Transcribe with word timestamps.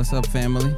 What's 0.00 0.14
up, 0.14 0.26
family? 0.28 0.74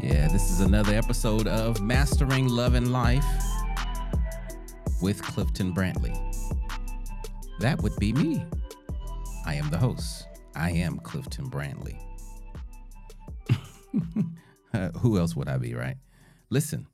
Yeah, 0.00 0.26
this 0.26 0.50
is 0.50 0.58
another 0.58 0.92
episode 0.92 1.46
of 1.46 1.80
Mastering 1.80 2.48
Love 2.48 2.74
and 2.74 2.90
Life 2.90 3.24
with 5.00 5.22
Clifton 5.22 5.72
Brantley. 5.72 6.18
That 7.60 7.80
would 7.80 7.94
be 8.00 8.12
me. 8.12 8.44
I 9.46 9.54
am 9.54 9.70
the 9.70 9.78
host. 9.78 10.26
I 10.56 10.72
am 10.72 10.98
Clifton 10.98 11.48
Brantley. 11.48 11.96
uh, 14.74 14.88
who 14.98 15.16
else 15.16 15.36
would 15.36 15.48
I 15.48 15.58
be, 15.58 15.74
right? 15.74 15.96
Listen. 16.50 16.88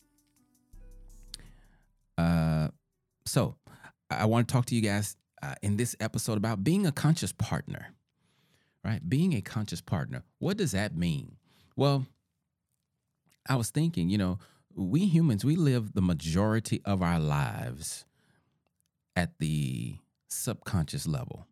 Uh, 2.18 2.68
so 3.24 3.56
I 4.10 4.26
want 4.26 4.46
to 4.46 4.52
talk 4.52 4.66
to 4.66 4.74
you 4.74 4.82
guys 4.82 5.16
uh, 5.42 5.54
in 5.62 5.78
this 5.78 5.96
episode 6.00 6.36
about 6.36 6.62
being 6.62 6.86
a 6.86 6.92
conscious 6.92 7.32
partner, 7.32 7.94
right? 8.86 9.06
Being 9.06 9.34
a 9.34 9.40
conscious 9.40 9.80
partner. 9.80 10.22
What 10.38 10.56
does 10.56 10.70
that 10.70 10.96
mean? 10.96 11.36
Well, 11.74 12.06
I 13.48 13.56
was 13.56 13.70
thinking, 13.70 14.08
you 14.08 14.16
know, 14.16 14.38
we 14.76 15.06
humans, 15.06 15.44
we 15.44 15.56
live 15.56 15.94
the 15.94 16.02
majority 16.02 16.80
of 16.84 17.02
our 17.02 17.18
lives 17.18 18.04
at 19.16 19.38
the 19.40 19.96
subconscious 20.28 21.06
level, 21.08 21.48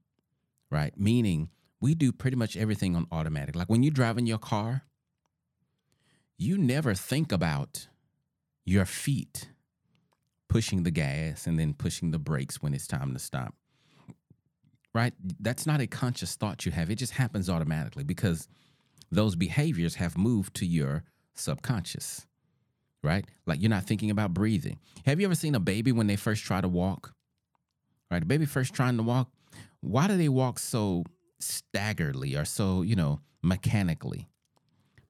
right? 0.71 0.97
Meaning 0.97 1.51
we 1.81 1.97
do 1.97 2.13
pretty 2.13 2.37
much 2.37 2.57
everything 2.57 2.95
on 2.95 3.09
automatic. 3.11 3.57
Like 3.57 3.69
when 3.69 3.83
you're 3.83 3.91
driving 3.91 4.27
your 4.27 4.39
car, 4.39 4.83
you 6.39 6.57
never 6.57 6.95
think 6.95 7.33
about 7.33 7.89
your 8.65 8.85
feet 8.85 9.49
pushing 10.49 10.85
the 10.85 10.91
gas 10.93 11.49
and 11.49 11.59
then 11.59 11.75
pushing 11.75 12.13
the 12.13 12.19
brakes 12.19 12.63
when 12.63 12.75
it's 12.75 12.87
time 12.87 13.13
to 13.13 13.19
stop. 13.19 13.55
Right? 14.95 15.13
That's 15.41 15.67
not 15.67 15.81
a 15.81 15.87
conscious 15.87 16.37
thought 16.37 16.65
you 16.65 16.73
have. 16.73 16.89
It 16.91 16.97
just 16.97 17.15
happens 17.15 17.51
automatically 17.51 18.05
because 18.05 18.49
those 19.11 19.35
behaviors 19.35 19.97
have 19.97 20.17
moved 20.17 20.55
to 20.57 20.67
your 20.67 21.03
subconscious. 21.35 22.27
Right? 23.03 23.27
Like 23.45 23.61
you're 23.61 23.71
not 23.71 23.85
thinking 23.85 24.11
about 24.11 24.33
breathing. 24.33 24.79
Have 25.05 25.21
you 25.21 25.27
ever 25.27 25.35
seen 25.35 25.55
a 25.55 25.61
baby 25.61 25.93
when 25.93 26.07
they 26.07 26.17
first 26.17 26.45
try 26.45 26.61
to 26.61 26.69
walk? 26.69 27.13
Right? 28.11 28.23
A 28.23 28.27
baby 28.27 28.47
first 28.47 28.73
trying 28.73 28.97
to 28.97 29.03
walk, 29.03 29.31
why 29.81 30.07
do 30.07 30.17
they 30.17 30.29
walk 30.29 30.59
so 30.59 31.05
staggeredly 31.41 32.41
or 32.41 32.45
so, 32.45 32.83
you 32.83 32.97
know, 32.97 33.21
mechanically? 33.43 34.29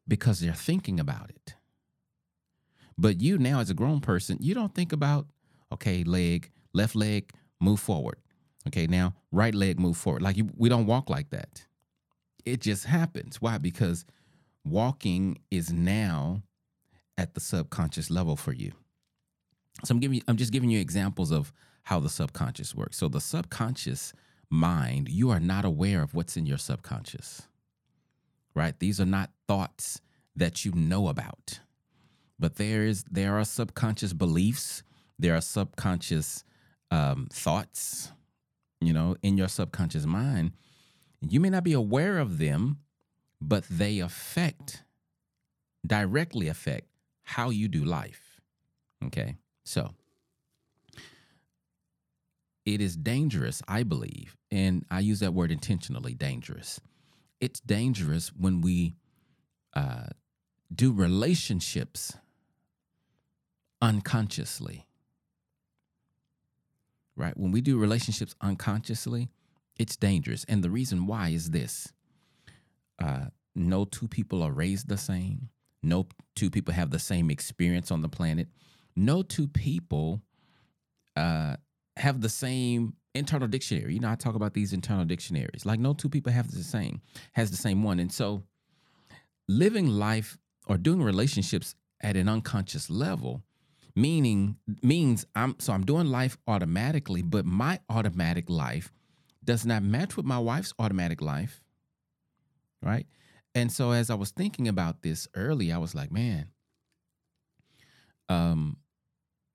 Because 0.08 0.40
they're 0.40 0.52
thinking 0.52 0.98
about 0.98 1.30
it. 1.30 1.55
But 2.96 3.20
you 3.20 3.38
now, 3.38 3.60
as 3.60 3.70
a 3.70 3.74
grown 3.74 4.00
person, 4.00 4.38
you 4.40 4.55
don't 4.55 4.74
think 4.74 4.92
about, 4.92 5.27
okay, 5.72 6.05
leg, 6.05 6.50
left 6.72 6.94
leg, 6.96 7.30
move 7.60 7.80
forward. 7.80 8.16
Okay, 8.69 8.87
now 8.87 9.15
right 9.31 9.55
leg, 9.55 9.79
move 9.79 9.97
forward. 9.97 10.23
Like 10.23 10.37
you, 10.37 10.51
we 10.57 10.69
don't 10.69 10.87
walk 10.87 11.11
like 11.11 11.31
that. 11.31 11.67
It 12.45 12.61
just 12.61 12.87
happens. 12.87 13.41
Why? 13.41 13.59
Because 13.59 14.05
walking 14.65 15.39
is 15.51 15.73
now 15.73 16.43
at 17.19 17.35
the 17.35 17.41
subconscious 17.41 18.11
level 18.11 18.37
for 18.37 18.53
you. 18.53 18.73
So 19.85 19.92
I'm 19.92 20.01
giving 20.01 20.17
you, 20.17 20.23
I'm 20.29 20.37
just 20.37 20.53
giving 20.53 20.70
you 20.70 20.81
examples 20.81 21.31
of 21.31 21.53
how 21.85 22.01
the 22.01 22.09
subconscious 22.09 22.75
works. 22.75 22.97
So 22.97 23.09
the 23.09 23.20
subconscious 23.20 24.12
mind, 24.51 25.09
you 25.09 25.31
are 25.31 25.41
not 25.41 25.65
aware 25.65 26.03
of 26.03 26.15
what's 26.15 26.37
in 26.37 26.47
your 26.47 26.59
subconscious. 26.59 27.42
Right? 28.55 28.79
These 28.79 29.01
are 29.01 29.07
not 29.07 29.31
thoughts 29.47 30.01
that 30.37 30.65
you 30.65 30.73
know 30.73 31.09
about 31.09 31.61
but 32.39 32.57
there 32.57 32.85
is 32.85 33.05
there 33.11 33.39
are 33.39 33.45
subconscious 33.45 34.13
beliefs 34.13 34.83
there 35.19 35.35
are 35.35 35.41
subconscious 35.41 36.45
um, 36.91 37.29
thoughts 37.33 38.13
you 38.86 38.92
know 38.92 39.17
in 39.22 39.36
your 39.36 39.48
subconscious 39.48 40.06
mind 40.06 40.52
you 41.20 41.40
may 41.40 41.50
not 41.50 41.64
be 41.64 41.72
aware 41.72 42.18
of 42.18 42.39
them 42.39 42.78
but 43.40 43.64
they 43.68 43.98
affect 43.98 44.83
directly 45.86 46.48
affect 46.48 46.89
how 47.23 47.50
you 47.50 47.68
do 47.68 47.84
life 47.84 48.40
okay 49.05 49.36
so 49.64 49.94
it 52.64 52.80
is 52.80 52.96
dangerous 52.96 53.62
i 53.68 53.83
believe 53.83 54.36
and 54.50 54.84
i 54.90 55.00
use 55.00 55.20
that 55.20 55.34
word 55.34 55.50
intentionally 55.50 56.14
dangerous 56.14 56.80
it's 57.40 57.61
dangerous 57.61 58.28
when 58.28 58.61
we 58.61 58.94
uh, 59.74 60.06
do 60.74 60.92
relationships 60.92 62.17
unconsciously. 63.83 64.86
Right? 67.17 67.36
When 67.36 67.52
we 67.52 67.61
do 67.61 67.79
relationships 67.79 68.35
unconsciously, 68.41 69.29
it's 69.79 69.97
dangerous. 69.97 70.45
And 70.48 70.63
the 70.63 70.70
reason 70.70 71.07
why 71.07 71.29
is 71.29 71.51
this 71.51 71.92
uh, 73.02 73.27
no 73.55 73.85
two 73.85 74.08
people 74.08 74.42
are 74.42 74.52
raised 74.52 74.89
the 74.89 74.97
same, 74.97 75.48
no 75.83 76.07
two 76.35 76.51
people 76.51 76.74
have 76.74 76.91
the 76.91 76.98
same 76.98 77.30
experience 77.30 77.91
on 77.91 78.03
the 78.03 78.08
planet, 78.08 78.48
no 78.97 79.23
two 79.23 79.48
people 79.48 80.23
uh, 81.17 81.57
have 81.97 82.20
the 82.20 82.29
same 82.29 82.95
internal 83.14 83.48
dictionary. 83.48 83.95
You 83.95 84.01
know, 84.01 84.11
I 84.11 84.17
talk 84.17 84.35
about 84.35 84.55
these 84.55 84.73
internal 84.73 85.05
dictionaries. 85.05 85.64
Like 85.64 85.79
no 85.79 85.92
two 85.92 86.08
people 86.08 86.33
have 86.33 86.51
the 86.51 86.64
same, 86.64 87.01
has 87.33 87.51
the 87.51 87.57
same 87.57 87.83
one. 87.83 88.01
And 88.01 88.13
so 88.13 88.42
living 89.48 89.89
life 89.89 90.39
or 90.67 90.77
doing 90.77 91.03
relationships 91.03 91.74
at 92.01 92.17
an 92.17 92.29
unconscious 92.29 92.91
level 92.91 93.42
meaning 93.96 94.56
means 94.82 95.27
I'm 95.34 95.56
so 95.58 95.72
I'm 95.72 95.84
doing 95.84 96.06
life 96.06 96.36
automatically, 96.46 97.22
but 97.22 97.44
my 97.44 97.80
automatic 97.88 98.48
life 98.48 98.92
does 99.44 99.66
not 99.66 99.82
match 99.82 100.16
with 100.16 100.27
my 100.27 100.38
wife's 100.38 100.74
automatic 100.78 101.20
life. 101.20 101.62
Right? 102.82 103.06
And 103.55 103.70
so 103.70 103.92
as 103.92 104.10
I 104.10 104.14
was 104.14 104.30
thinking 104.30 104.68
about 104.68 105.02
this 105.02 105.28
early, 105.34 105.70
I 105.72 105.78
was 105.78 105.94
like, 105.94 106.10
man, 106.10 106.48
um, 108.28 108.78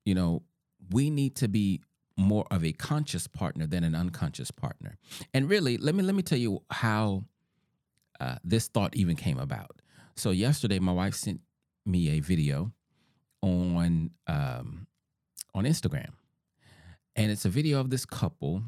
you 0.04 0.14
know, 0.14 0.42
we 0.90 1.10
need 1.10 1.36
to 1.36 1.48
be 1.48 1.82
more 2.16 2.46
of 2.50 2.64
a 2.64 2.72
conscious 2.72 3.26
partner 3.26 3.66
than 3.66 3.84
an 3.84 3.94
unconscious 3.94 4.50
partner. 4.50 4.96
And 5.34 5.48
really, 5.48 5.76
let 5.76 5.94
me 5.94 6.02
let 6.02 6.14
me 6.14 6.22
tell 6.22 6.38
you 6.38 6.62
how 6.70 7.24
uh, 8.18 8.36
this 8.44 8.68
thought 8.68 8.96
even 8.96 9.16
came 9.16 9.38
about. 9.38 9.82
So 10.16 10.30
yesterday, 10.30 10.78
my 10.78 10.92
wife 10.92 11.14
sent 11.14 11.40
me 11.86 12.10
a 12.10 12.20
video 12.20 12.72
on 13.42 14.10
um, 14.26 14.86
on 15.54 15.64
Instagram, 15.64 16.10
and 17.16 17.30
it's 17.30 17.44
a 17.44 17.48
video 17.48 17.80
of 17.80 17.90
this 17.90 18.04
couple, 18.04 18.62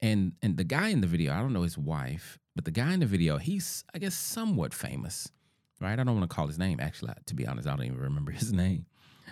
and 0.00 0.32
and 0.42 0.56
the 0.56 0.64
guy 0.64 0.88
in 0.88 1.00
the 1.00 1.06
video, 1.06 1.32
I 1.32 1.38
don't 1.38 1.52
know 1.52 1.62
his 1.62 1.78
wife, 1.78 2.38
but 2.54 2.64
the 2.64 2.70
guy 2.70 2.92
in 2.92 3.00
the 3.00 3.06
video, 3.06 3.38
he's 3.38 3.84
I 3.94 3.98
guess 3.98 4.14
somewhat 4.14 4.74
famous, 4.74 5.30
right? 5.80 5.98
I 5.98 6.04
don't 6.04 6.18
want 6.18 6.28
to 6.28 6.34
call 6.34 6.46
his 6.46 6.58
name. 6.58 6.80
Actually, 6.80 7.12
to 7.26 7.34
be 7.34 7.46
honest, 7.46 7.68
I 7.68 7.76
don't 7.76 7.86
even 7.86 7.98
remember 8.00 8.32
his 8.32 8.52
name, 8.52 8.86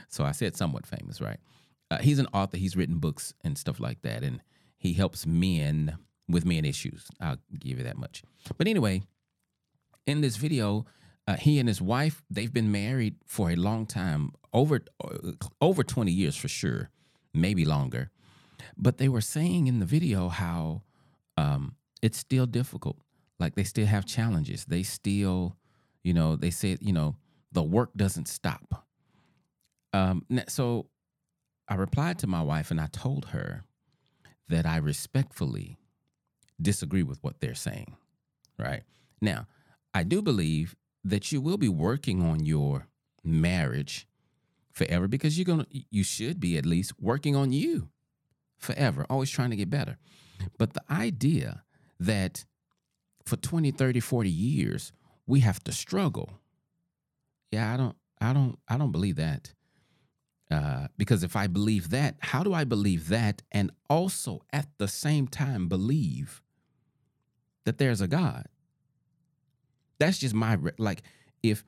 so 0.09 0.25
I 0.25 0.33
said 0.33 0.57
somewhat 0.57 0.87
famous, 0.87 1.21
right? 1.21 1.39
Uh, 1.91 1.99
he's 1.99 2.19
an 2.19 2.27
author. 2.33 2.57
He's 2.57 2.77
written 2.77 2.99
books 2.99 3.33
and 3.45 3.57
stuff 3.57 3.81
like 3.81 4.03
that, 4.03 4.23
and 4.23 4.43
he 4.79 4.93
helps 4.93 5.27
men 5.27 5.99
with 6.29 6.45
men 6.45 6.65
issues. 6.65 7.07
I'll 7.21 7.39
give 7.59 7.79
you 7.79 7.85
that 7.85 7.97
much. 7.97 8.23
But 8.59 8.67
anyway, 8.67 9.03
in 10.07 10.21
this 10.21 10.37
video, 10.37 10.87
uh, 11.27 11.37
he 11.37 11.59
and 11.59 11.69
his 11.69 11.83
wife 11.83 12.23
they've 12.31 12.53
been 12.53 12.71
married 12.71 13.17
for 13.27 13.51
a 13.51 13.57
long 13.57 13.87
time 13.87 14.33
over 14.53 14.81
uh, 15.03 15.33
over 15.61 15.83
20 15.83 16.13
years 16.13 16.37
for 16.37 16.49
sure 16.49 16.91
maybe 17.35 17.65
longer. 17.65 18.11
But 18.77 18.99
they 18.99 19.09
were 19.09 19.21
saying 19.21 19.67
in 19.67 19.81
the 19.81 19.87
video 19.87 20.29
how 20.29 20.83
um, 21.37 21.77
it's 22.03 22.19
still 22.19 22.47
difficult. 22.47 22.97
Like 23.39 23.55
they 23.55 23.65
still 23.65 23.87
have 23.87 24.07
challenges. 24.07 24.65
They 24.65 24.83
still 24.83 25.57
you 26.03 26.15
know 26.15 26.37
they 26.37 26.51
say 26.51 26.77
you 26.81 26.93
know 26.93 27.17
the 27.53 27.63
work 27.63 27.91
doesn't 27.97 28.29
stop. 28.29 28.87
Um, 29.93 30.25
so 30.49 30.87
i 31.69 31.75
replied 31.75 32.19
to 32.19 32.27
my 32.27 32.43
wife 32.43 32.71
and 32.71 32.81
i 32.81 32.87
told 32.87 33.27
her 33.27 33.65
that 34.49 34.67
i 34.67 34.77
respectfully 34.77 35.79
disagree 36.61 37.03
with 37.03 37.19
what 37.23 37.41
they're 37.41 37.55
saying 37.55 37.97
right? 38.59 38.83
Now 39.21 39.47
i 39.95 40.03
do 40.03 40.23
believe 40.23 40.77
that 41.07 41.31
you 41.31 41.41
will 41.41 41.57
be 41.57 41.69
working 41.69 42.21
on 42.21 42.45
your 42.45 42.89
marriage 43.23 44.07
forever 44.73 45.09
because 45.09 45.39
you're 45.39 45.45
going 45.45 45.65
to 45.65 45.85
you 45.91 46.03
should 46.03 46.41
be 46.41 46.59
at 46.59 46.67
least 46.67 46.93
working 47.01 47.37
on 47.37 47.53
you 47.53 47.89
forever 48.59 49.07
always 49.09 49.31
trying 49.31 49.51
to 49.51 49.57
get 49.57 49.71
better. 49.71 49.97
But 50.59 50.75
the 50.75 50.83
idea 50.91 51.63
that 52.01 52.45
for 53.25 53.37
20 53.37 53.71
30 53.71 54.01
40 54.01 54.31
years 54.31 54.93
we 55.27 55.41
have 55.41 55.63
to 55.65 55.73
struggle. 55.73 56.41
Yeah 57.51 57.73
i 57.73 57.77
don't 57.77 57.97
i 58.21 58.33
don't 58.33 58.59
i 58.69 58.77
don't 58.77 58.93
believe 58.93 59.17
that. 59.17 59.53
Uh, 60.49 60.87
because 60.97 61.25
if 61.25 61.35
i 61.35 61.47
believe 61.47 61.91
that 61.91 62.17
how 62.21 62.43
do 62.43 62.53
i 62.55 62.63
believe 62.63 63.09
that 63.09 63.43
and 63.51 63.71
also 63.91 64.43
at 64.53 64.69
the 64.79 64.87
same 64.87 65.27
time 65.27 65.67
believe 65.69 66.41
that 67.65 67.79
there's 67.79 68.01
a 68.01 68.07
god 68.07 68.47
that's 69.99 70.19
just 70.19 70.35
my 70.35 70.59
like 70.79 71.03
if 71.43 71.65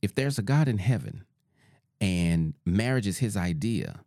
if 0.00 0.14
there's 0.14 0.38
a 0.38 0.42
God 0.42 0.68
in 0.68 0.78
heaven 0.78 1.24
and 2.00 2.54
marriage 2.64 3.06
is 3.06 3.18
his 3.18 3.36
idea, 3.36 4.00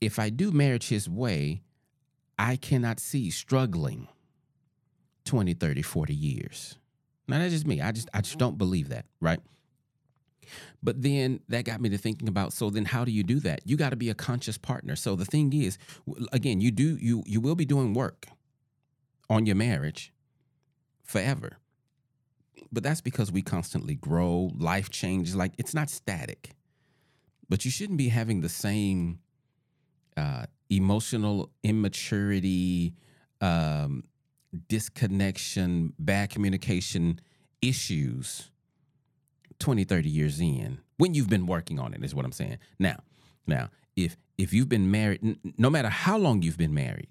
if 0.00 0.18
I 0.18 0.30
do 0.30 0.50
marriage 0.50 0.88
his 0.88 1.08
way, 1.08 1.62
I 2.38 2.56
cannot 2.56 3.00
see 3.00 3.30
struggling 3.30 4.08
20, 5.24 5.54
30, 5.54 5.82
40 5.82 6.14
years. 6.14 6.78
Now 7.28 7.38
that's 7.38 7.52
just 7.52 7.66
me. 7.66 7.80
I 7.80 7.92
just 7.92 8.08
I 8.12 8.20
just 8.20 8.32
mm-hmm. 8.32 8.38
don't 8.38 8.58
believe 8.58 8.88
that, 8.90 9.06
right? 9.20 9.40
But 10.82 11.02
then 11.02 11.40
that 11.48 11.64
got 11.64 11.80
me 11.80 11.88
to 11.88 11.98
thinking 11.98 12.28
about 12.28 12.52
so 12.52 12.70
then 12.70 12.84
how 12.84 13.04
do 13.04 13.10
you 13.10 13.24
do 13.24 13.40
that? 13.40 13.60
You 13.64 13.76
got 13.76 13.90
to 13.90 13.96
be 13.96 14.10
a 14.10 14.14
conscious 14.14 14.56
partner. 14.56 14.94
So 14.94 15.16
the 15.16 15.24
thing 15.24 15.52
is, 15.52 15.78
again, 16.32 16.60
you 16.60 16.70
do 16.70 16.96
you 16.96 17.22
you 17.26 17.40
will 17.40 17.56
be 17.56 17.64
doing 17.64 17.94
work 17.94 18.26
on 19.28 19.46
your 19.46 19.56
marriage 19.56 20.12
forever. 21.02 21.58
But 22.72 22.82
that's 22.82 23.00
because 23.00 23.30
we 23.30 23.42
constantly 23.42 23.94
grow, 23.94 24.50
life 24.56 24.90
changes, 24.90 25.36
like 25.36 25.52
it's 25.58 25.74
not 25.74 25.88
static. 25.88 26.50
But 27.48 27.64
you 27.64 27.70
shouldn't 27.70 27.98
be 27.98 28.08
having 28.08 28.40
the 28.40 28.48
same 28.48 29.20
uh, 30.16 30.46
emotional 30.68 31.50
immaturity, 31.62 32.94
um, 33.40 34.04
disconnection, 34.68 35.92
bad 35.98 36.30
communication 36.30 37.20
issues 37.62 38.50
20, 39.58 39.84
30 39.84 40.08
years 40.08 40.40
in 40.40 40.78
when 40.98 41.14
you've 41.14 41.28
been 41.28 41.46
working 41.46 41.78
on 41.78 41.94
it 41.94 42.02
is 42.02 42.14
what 42.14 42.24
I'm 42.24 42.32
saying. 42.32 42.58
Now, 42.78 43.00
now, 43.46 43.70
if 43.94 44.16
if 44.38 44.52
you've 44.52 44.68
been 44.68 44.90
married 44.90 45.20
n- 45.22 45.54
no 45.56 45.70
matter 45.70 45.88
how 45.88 46.18
long 46.18 46.42
you've 46.42 46.58
been 46.58 46.74
married, 46.74 47.08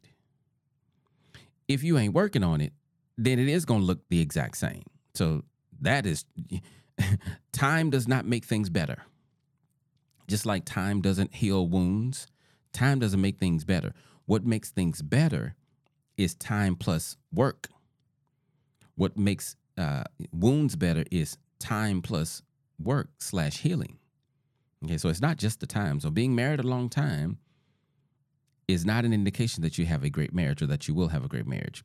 if 1.68 1.84
you 1.84 1.98
ain't 1.98 2.14
working 2.14 2.44
on 2.44 2.62
it, 2.62 2.74
then 3.18 3.40
it 3.40 3.48
is 3.48 3.66
going 3.66 3.82
to 3.82 3.86
look 3.86 4.08
the 4.10 4.20
exact 4.20 4.58
same. 4.58 4.84
So 5.16 5.44
that 5.82 6.06
is 6.06 6.26
time 7.52 7.90
does 7.90 8.08
not 8.08 8.26
make 8.26 8.46
things 8.46 8.70
better. 8.70 9.04
Just 10.28 10.46
like 10.46 10.66
time 10.66 11.02
doesn't 11.02 11.36
heal 11.36 11.68
wounds, 11.68 12.28
time 12.74 13.00
doesn't 13.00 13.22
make 13.22 13.38
things 13.38 13.64
better. 13.64 13.94
What 14.26 14.46
makes 14.46 14.72
things 14.72 15.02
better 15.02 15.56
is 16.18 16.34
time 16.36 16.76
plus 16.76 17.18
work. 17.34 17.70
What 18.96 19.18
makes 19.18 19.56
uh, 19.78 20.06
wounds 20.32 20.76
better 20.76 21.04
is 21.12 21.38
time 21.60 22.02
plus 22.02 22.42
work 22.80 23.10
slash 23.20 23.60
healing. 23.60 24.00
Okay, 24.84 24.98
so 24.98 25.10
it's 25.10 25.22
not 25.22 25.38
just 25.38 25.60
the 25.60 25.68
time. 25.68 26.00
So 26.00 26.10
being 26.10 26.36
married 26.36 26.60
a 26.60 26.64
long 26.64 26.90
time 26.90 27.38
is 28.68 28.86
not 28.86 29.06
an 29.06 29.14
indication 29.14 29.62
that 29.64 29.78
you 29.78 29.86
have 29.86 30.04
a 30.04 30.10
great 30.10 30.34
marriage 30.34 30.62
or 30.62 30.68
that 30.68 30.88
you 30.88 30.94
will 30.94 31.10
have 31.10 31.24
a 31.24 31.28
great 31.28 31.48
marriage. 31.48 31.84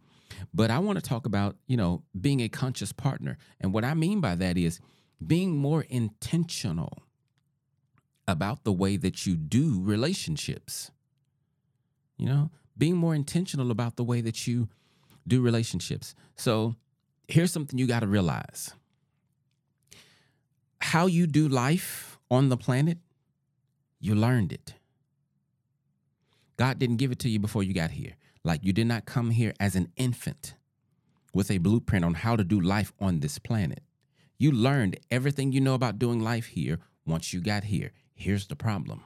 But 0.54 0.70
I 0.70 0.78
want 0.78 0.96
to 0.98 1.02
talk 1.02 1.26
about, 1.26 1.56
you 1.66 1.76
know, 1.76 2.02
being 2.18 2.40
a 2.40 2.48
conscious 2.48 2.92
partner. 2.92 3.36
And 3.60 3.72
what 3.72 3.84
I 3.84 3.94
mean 3.94 4.20
by 4.20 4.34
that 4.36 4.56
is 4.56 4.80
being 5.24 5.56
more 5.56 5.82
intentional 5.82 7.02
about 8.26 8.64
the 8.64 8.72
way 8.72 8.96
that 8.96 9.26
you 9.26 9.36
do 9.36 9.80
relationships. 9.82 10.90
You 12.16 12.26
know, 12.26 12.50
being 12.76 12.96
more 12.96 13.14
intentional 13.14 13.70
about 13.70 13.96
the 13.96 14.04
way 14.04 14.20
that 14.20 14.46
you 14.46 14.68
do 15.26 15.42
relationships. 15.42 16.14
So 16.36 16.76
here's 17.28 17.52
something 17.52 17.78
you 17.78 17.86
got 17.86 18.00
to 18.00 18.06
realize 18.06 18.74
how 20.80 21.06
you 21.06 21.26
do 21.26 21.46
life 21.46 22.18
on 22.30 22.48
the 22.48 22.56
planet, 22.56 22.98
you 24.00 24.14
learned 24.14 24.52
it. 24.52 24.74
God 26.60 26.78
didn't 26.78 26.98
give 26.98 27.10
it 27.10 27.18
to 27.20 27.30
you 27.30 27.38
before 27.38 27.62
you 27.62 27.72
got 27.72 27.92
here. 27.92 28.16
Like 28.44 28.62
you 28.62 28.74
did 28.74 28.86
not 28.86 29.06
come 29.06 29.30
here 29.30 29.54
as 29.58 29.76
an 29.76 29.90
infant 29.96 30.56
with 31.32 31.50
a 31.50 31.56
blueprint 31.56 32.04
on 32.04 32.12
how 32.12 32.36
to 32.36 32.44
do 32.44 32.60
life 32.60 32.92
on 33.00 33.20
this 33.20 33.38
planet. 33.38 33.82
You 34.36 34.52
learned 34.52 35.00
everything 35.10 35.52
you 35.52 35.62
know 35.62 35.72
about 35.72 35.98
doing 35.98 36.20
life 36.20 36.48
here 36.48 36.78
once 37.06 37.32
you 37.32 37.40
got 37.40 37.64
here. 37.64 37.92
Here's 38.12 38.46
the 38.46 38.56
problem 38.56 39.04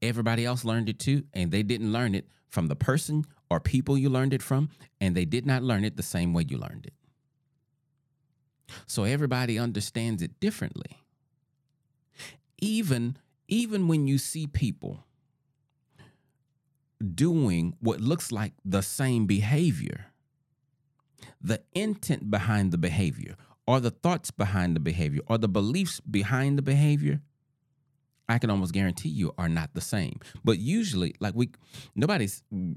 everybody 0.00 0.44
else 0.44 0.64
learned 0.64 0.88
it 0.88 1.00
too, 1.00 1.24
and 1.34 1.50
they 1.50 1.64
didn't 1.64 1.92
learn 1.92 2.14
it 2.14 2.28
from 2.48 2.68
the 2.68 2.76
person 2.76 3.24
or 3.50 3.58
people 3.58 3.98
you 3.98 4.08
learned 4.08 4.32
it 4.32 4.42
from, 4.42 4.68
and 5.00 5.16
they 5.16 5.24
did 5.24 5.44
not 5.44 5.64
learn 5.64 5.84
it 5.84 5.96
the 5.96 6.04
same 6.04 6.32
way 6.32 6.44
you 6.48 6.56
learned 6.56 6.86
it. 6.86 6.94
So 8.86 9.02
everybody 9.02 9.58
understands 9.58 10.22
it 10.22 10.38
differently. 10.38 11.02
Even 12.60 13.16
even 13.48 13.88
when 13.88 14.06
you 14.06 14.18
see 14.18 14.46
people 14.46 15.04
doing 17.14 17.74
what 17.80 18.00
looks 18.00 18.30
like 18.30 18.52
the 18.64 18.82
same 18.82 19.26
behavior, 19.26 20.06
the 21.40 21.62
intent 21.74 22.30
behind 22.30 22.72
the 22.72 22.78
behavior 22.78 23.36
or 23.66 23.80
the 23.80 23.90
thoughts 23.90 24.30
behind 24.30 24.76
the 24.76 24.80
behavior 24.80 25.20
or 25.26 25.38
the 25.38 25.48
beliefs 25.48 26.00
behind 26.00 26.58
the 26.58 26.62
behavior 26.62 27.20
I 28.30 28.38
can 28.38 28.48
almost 28.48 28.72
guarantee 28.72 29.08
you 29.08 29.34
are 29.38 29.48
not 29.48 29.74
the 29.74 29.80
same. 29.80 30.20
But 30.44 30.60
usually, 30.60 31.16
like 31.18 31.34
we, 31.34 31.50
nobody 31.96 32.28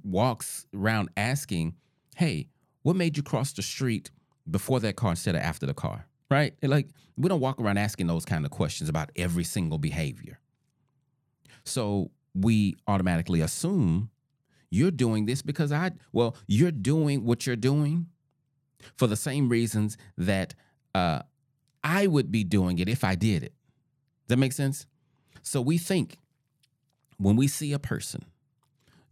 walks 0.03 0.65
around 0.73 1.09
asking, 1.15 1.75
"Hey, 2.15 2.47
what 2.81 2.95
made 2.95 3.15
you 3.15 3.21
cross 3.21 3.53
the 3.53 3.61
street 3.61 4.09
before 4.49 4.79
that 4.79 4.95
car 4.95 5.11
instead 5.11 5.35
of 5.35 5.41
after 5.41 5.67
the 5.67 5.75
car?" 5.75 6.07
Right? 6.31 6.55
Like 6.63 6.87
we 7.15 7.29
don't 7.29 7.39
walk 7.39 7.61
around 7.61 7.77
asking 7.77 8.07
those 8.07 8.25
kind 8.25 8.45
of 8.45 8.51
questions 8.51 8.89
about 8.89 9.11
every 9.15 9.43
single 9.43 9.77
behavior. 9.77 10.39
So 11.65 12.09
we 12.33 12.75
automatically 12.87 13.41
assume 13.41 14.09
you're 14.73 14.91
doing 14.91 15.25
this 15.27 15.43
because 15.43 15.71
I, 15.71 15.91
well, 16.11 16.35
you're 16.47 16.71
doing 16.71 17.25
what 17.25 17.45
you're 17.45 17.55
doing 17.55 18.07
for 18.97 19.05
the 19.05 19.15
same 19.15 19.47
reasons 19.47 19.97
that 20.17 20.55
uh, 20.95 21.21
I 21.83 22.07
would 22.07 22.31
be 22.31 22.43
doing 22.43 22.79
it 22.79 22.89
if 22.89 23.03
I 23.03 23.13
did 23.13 23.43
it. 23.43 23.53
Does 24.27 24.29
that 24.29 24.37
make 24.37 24.51
sense? 24.51 24.87
So 25.43 25.61
we 25.61 25.77
think 25.77 26.17
when 27.17 27.35
we 27.35 27.47
see 27.47 27.71
a 27.71 27.77
person 27.77 28.25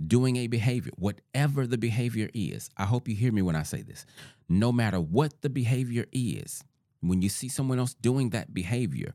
doing 0.05 0.37
a 0.37 0.47
behavior, 0.47 0.93
whatever 0.97 1.67
the 1.67 1.77
behavior 1.77 2.29
is, 2.33 2.71
I 2.77 2.85
hope 2.85 3.07
you 3.07 3.15
hear 3.15 3.31
me 3.31 3.43
when 3.43 3.55
I 3.55 3.63
say 3.63 3.83
this. 3.83 4.05
No 4.49 4.71
matter 4.71 4.99
what 4.99 5.41
the 5.41 5.49
behavior 5.49 6.05
is, 6.11 6.63
when 7.01 7.21
you 7.21 7.29
see 7.29 7.49
someone 7.49 7.77
else 7.77 7.93
doing 7.93 8.31
that 8.31 8.51
behavior, 8.51 9.13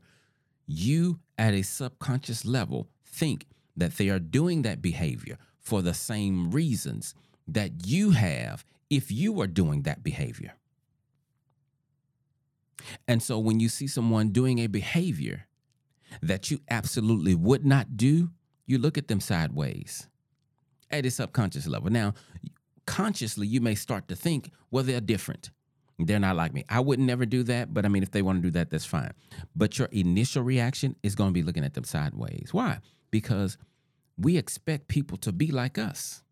you 0.65 1.19
at 1.37 1.53
a 1.53 1.61
subconscious 1.61 2.45
level 2.45 2.87
think 3.05 3.47
that 3.75 3.97
they 3.97 4.07
are 4.07 4.19
doing 4.19 4.61
that 4.61 4.81
behavior 4.81 5.37
for 5.67 5.81
the 5.81 5.93
same 5.93 6.49
reasons 6.49 7.13
that 7.45 7.85
you 7.85 8.11
have 8.11 8.63
if 8.89 9.11
you 9.11 9.41
are 9.41 9.47
doing 9.47 9.81
that 9.81 10.01
behavior. 10.01 10.53
And 13.05 13.21
so 13.21 13.37
when 13.37 13.59
you 13.59 13.67
see 13.67 13.85
someone 13.85 14.29
doing 14.29 14.59
a 14.59 14.67
behavior 14.67 15.45
that 16.21 16.49
you 16.49 16.61
absolutely 16.69 17.35
would 17.35 17.65
not 17.65 17.97
do, 17.97 18.29
you 18.65 18.77
look 18.77 18.97
at 18.97 19.09
them 19.09 19.19
sideways 19.19 20.07
at 20.89 21.05
a 21.05 21.11
subconscious 21.11 21.67
level. 21.67 21.89
Now, 21.89 22.13
consciously, 22.85 23.45
you 23.45 23.59
may 23.59 23.75
start 23.75 24.07
to 24.07 24.15
think, 24.15 24.51
well, 24.71 24.85
they're 24.85 25.01
different. 25.01 25.49
They're 25.99 26.17
not 26.17 26.37
like 26.37 26.53
me. 26.53 26.63
I 26.69 26.79
would 26.79 26.99
never 26.99 27.25
do 27.25 27.43
that, 27.43 27.73
but 27.73 27.83
I 27.83 27.89
mean, 27.89 28.03
if 28.03 28.11
they 28.11 28.21
want 28.21 28.37
to 28.37 28.47
do 28.47 28.51
that, 28.51 28.69
that's 28.69 28.85
fine. 28.85 29.11
But 29.53 29.77
your 29.77 29.89
initial 29.91 30.43
reaction 30.43 30.95
is 31.03 31.13
going 31.13 31.31
to 31.31 31.33
be 31.33 31.43
looking 31.43 31.65
at 31.65 31.73
them 31.73 31.83
sideways. 31.83 32.51
Why? 32.53 32.79
Because 33.11 33.57
we 34.17 34.37
expect 34.37 34.87
people 34.87 35.17
to 35.19 35.31
be 35.31 35.51
like 35.51 35.77
us. 35.77 36.23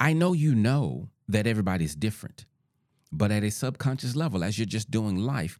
I 0.00 0.12
know 0.12 0.32
you 0.32 0.54
know 0.54 1.08
that 1.28 1.46
everybody's 1.46 1.94
different, 1.94 2.46
but 3.12 3.30
at 3.30 3.44
a 3.44 3.50
subconscious 3.50 4.16
level, 4.16 4.42
as 4.42 4.58
you're 4.58 4.66
just 4.66 4.90
doing 4.90 5.16
life, 5.16 5.58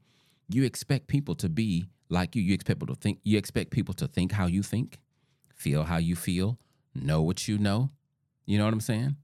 you 0.49 0.65
expect 0.65 1.07
people 1.07 1.35
to 1.37 1.49
be 1.49 1.89
like 2.11 2.37
you. 2.37 2.43
You 2.43 2.53
expect 2.53 2.81
people 2.81 2.95
to 2.95 3.01
think. 3.01 3.21
You 3.23 3.39
expect 3.39 3.71
people 3.71 3.95
to 3.95 4.07
think 4.07 4.33
how 4.33 4.47
you 4.47 4.63
think, 4.63 4.99
feel 5.55 5.85
how 5.85 5.99
you 5.99 6.17
feel, 6.17 6.59
know 6.95 7.23
what 7.23 7.49
you 7.49 7.59
know. 7.59 7.91
You 8.45 8.59
know 8.59 8.65
what 8.65 8.75
I'm 8.75 8.81
saying? 8.81 9.17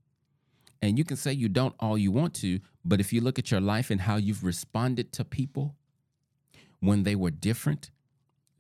And 0.81 0.97
you 0.97 1.05
can 1.05 1.17
say 1.17 1.33
you 1.33 1.49
don't 1.49 1.75
all 1.79 1.99
you 1.99 2.11
want 2.11 2.33
to, 2.37 2.61
but 2.85 3.01
if 3.01 3.13
you 3.13 3.21
look 3.21 3.39
at 3.39 3.51
your 3.51 3.61
life 3.61 3.91
and 3.91 4.01
how 4.01 4.17
you've 4.17 4.45
responded 4.45 5.13
to 5.13 5.25
people 5.25 5.77
when 6.79 7.03
they 7.03 7.15
were 7.15 7.31
different, 7.31 7.91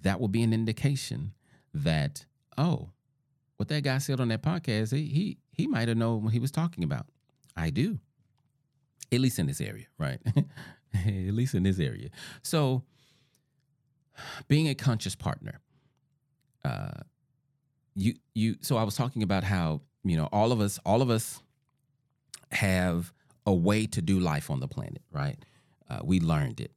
that 0.03 0.21
will 0.21 0.29
be 0.29 0.43
an 0.43 0.53
indication 0.53 1.33
that 1.75 2.25
oh, 2.59 2.91
what 3.57 3.69
that 3.69 3.83
guy 3.83 3.99
said 3.99 4.21
on 4.21 4.29
that 4.29 4.43
podcast, 4.43 4.95
he 4.95 5.07
he 5.07 5.39
he 5.53 5.67
might 5.67 5.89
have 5.89 5.97
known 5.97 6.25
what 6.25 6.33
he 6.33 6.39
was 6.39 6.51
talking 6.51 6.85
about. 6.85 7.07
I 7.57 7.71
do. 7.71 7.99
At 9.13 9.21
least 9.21 9.39
in 9.39 9.47
this 9.47 9.61
area, 9.61 9.87
right? 9.99 10.21
at 10.95 11.35
least 11.35 11.55
in 11.55 11.65
this 11.65 11.79
area. 11.79 12.11
So, 12.43 12.85
being 14.49 14.69
a 14.69 14.75
conscious 14.75 15.15
partner, 15.15 15.61
uh, 16.65 17.01
you 17.95 18.15
you. 18.35 18.57
So 18.61 18.77
I 18.77 18.85
was 18.85 18.95
talking 18.95 19.23
about 19.23 19.45
how 19.45 19.83
you 20.05 20.17
know 20.17 20.29
all 20.33 20.53
of 20.53 20.61
us, 20.61 20.79
all 20.87 21.03
of 21.03 21.11
us, 21.11 21.43
have 22.53 23.13
a 23.47 23.55
way 23.55 23.87
to 23.87 24.01
do 24.01 24.21
life 24.21 24.51
on 24.51 24.61
the 24.61 24.69
planet, 24.69 25.03
right? 25.11 25.45
Uh, 25.89 26.01
we 26.05 26.21
learned 26.21 26.61
it, 26.61 26.73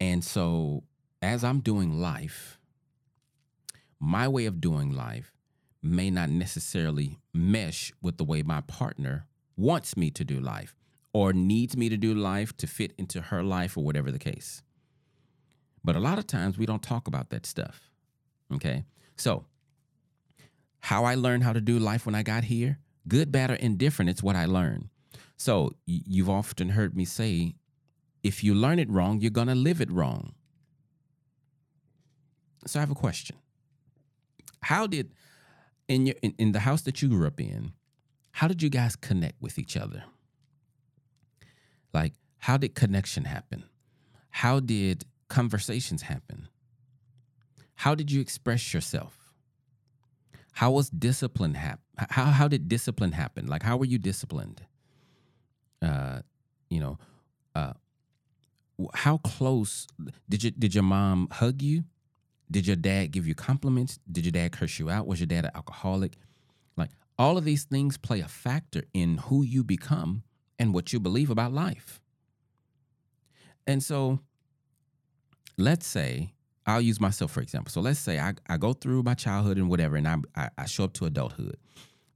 and 0.00 0.24
so 0.24 0.82
as 1.22 1.44
I'm 1.44 1.60
doing 1.60 2.00
life, 2.00 2.59
my 4.00 4.26
way 4.26 4.46
of 4.46 4.60
doing 4.60 4.92
life 4.92 5.32
may 5.82 6.10
not 6.10 6.30
necessarily 6.30 7.18
mesh 7.32 7.92
with 8.02 8.16
the 8.16 8.24
way 8.24 8.42
my 8.42 8.60
partner 8.62 9.26
wants 9.56 9.96
me 9.96 10.10
to 10.10 10.24
do 10.24 10.40
life 10.40 10.74
or 11.12 11.32
needs 11.32 11.76
me 11.76 11.88
to 11.88 11.96
do 11.96 12.14
life 12.14 12.56
to 12.56 12.66
fit 12.66 12.92
into 12.98 13.20
her 13.20 13.42
life 13.42 13.76
or 13.76 13.84
whatever 13.84 14.10
the 14.10 14.18
case. 14.18 14.62
But 15.84 15.96
a 15.96 16.00
lot 16.00 16.18
of 16.18 16.26
times 16.26 16.58
we 16.58 16.66
don't 16.66 16.82
talk 16.82 17.06
about 17.06 17.30
that 17.30 17.46
stuff. 17.46 17.90
Okay. 18.52 18.84
So, 19.16 19.44
how 20.80 21.04
I 21.04 21.14
learned 21.14 21.44
how 21.44 21.52
to 21.52 21.60
do 21.60 21.78
life 21.78 22.06
when 22.06 22.14
I 22.14 22.22
got 22.22 22.44
here 22.44 22.78
Good, 23.08 23.32
bad, 23.32 23.50
or 23.50 23.54
indifferent, 23.54 24.10
it's 24.10 24.22
what 24.22 24.36
I 24.36 24.44
learned. 24.44 24.88
So 25.36 25.72
you've 25.86 26.28
often 26.28 26.70
heard 26.70 26.96
me 26.96 27.04
say, 27.04 27.54
if 28.22 28.44
you 28.44 28.54
learn 28.54 28.78
it 28.78 28.90
wrong, 28.90 29.20
you're 29.20 29.30
going 29.30 29.48
to 29.48 29.54
live 29.54 29.80
it 29.80 29.90
wrong. 29.90 30.34
So 32.66 32.78
I 32.78 32.82
have 32.82 32.90
a 32.90 32.94
question. 32.94 33.36
How 34.70 34.86
did 34.86 35.10
in 35.88 36.06
your 36.06 36.14
in, 36.22 36.32
in 36.38 36.52
the 36.52 36.60
house 36.60 36.82
that 36.82 37.02
you 37.02 37.08
grew 37.08 37.26
up 37.26 37.40
in, 37.40 37.72
how 38.30 38.46
did 38.46 38.62
you 38.62 38.70
guys 38.70 38.94
connect 38.94 39.42
with 39.42 39.58
each 39.58 39.76
other? 39.76 40.04
Like 41.92 42.12
how 42.38 42.56
did 42.56 42.76
connection 42.76 43.24
happen? 43.24 43.64
How 44.30 44.60
did 44.60 45.06
conversations 45.26 46.02
happen? 46.02 46.46
How 47.74 47.96
did 47.96 48.12
you 48.12 48.20
express 48.20 48.72
yourself? 48.72 49.34
How 50.52 50.70
was 50.70 50.88
discipline 50.88 51.54
happen? 51.54 51.82
How 52.08 52.26
how 52.26 52.46
did 52.46 52.68
discipline 52.68 53.10
happen? 53.10 53.48
Like 53.48 53.64
how 53.64 53.76
were 53.76 53.86
you 53.86 53.98
disciplined? 53.98 54.62
Uh, 55.82 56.20
you 56.68 56.78
know, 56.78 56.96
uh, 57.56 57.72
how 58.94 59.18
close 59.18 59.88
did 60.28 60.44
you 60.44 60.52
did 60.52 60.76
your 60.76 60.84
mom 60.84 61.26
hug 61.32 61.60
you? 61.60 61.82
Did 62.50 62.66
your 62.66 62.76
dad 62.76 63.12
give 63.12 63.26
you 63.26 63.34
compliments? 63.34 63.98
Did 64.10 64.24
your 64.24 64.32
dad 64.32 64.52
curse 64.52 64.78
you 64.78 64.90
out? 64.90 65.06
Was 65.06 65.20
your 65.20 65.26
dad 65.26 65.44
an 65.44 65.52
alcoholic? 65.54 66.16
Like 66.76 66.90
all 67.18 67.38
of 67.38 67.44
these 67.44 67.64
things 67.64 67.96
play 67.96 68.20
a 68.20 68.28
factor 68.28 68.82
in 68.92 69.18
who 69.18 69.42
you 69.42 69.62
become 69.62 70.22
and 70.58 70.74
what 70.74 70.92
you 70.92 71.00
believe 71.00 71.30
about 71.30 71.52
life. 71.52 72.00
And 73.66 73.82
so 73.82 74.20
let's 75.56 75.86
say 75.86 76.32
I'll 76.66 76.80
use 76.80 77.00
myself 77.00 77.30
for 77.30 77.40
example. 77.40 77.70
So 77.70 77.80
let's 77.80 78.00
say 78.00 78.18
I, 78.18 78.34
I 78.48 78.56
go 78.56 78.72
through 78.72 79.02
my 79.02 79.14
childhood 79.14 79.56
and 79.56 79.68
whatever, 79.68 79.96
and 79.96 80.08
I, 80.08 80.16
I, 80.36 80.50
I 80.58 80.66
show 80.66 80.84
up 80.84 80.92
to 80.94 81.06
adulthood. 81.06 81.56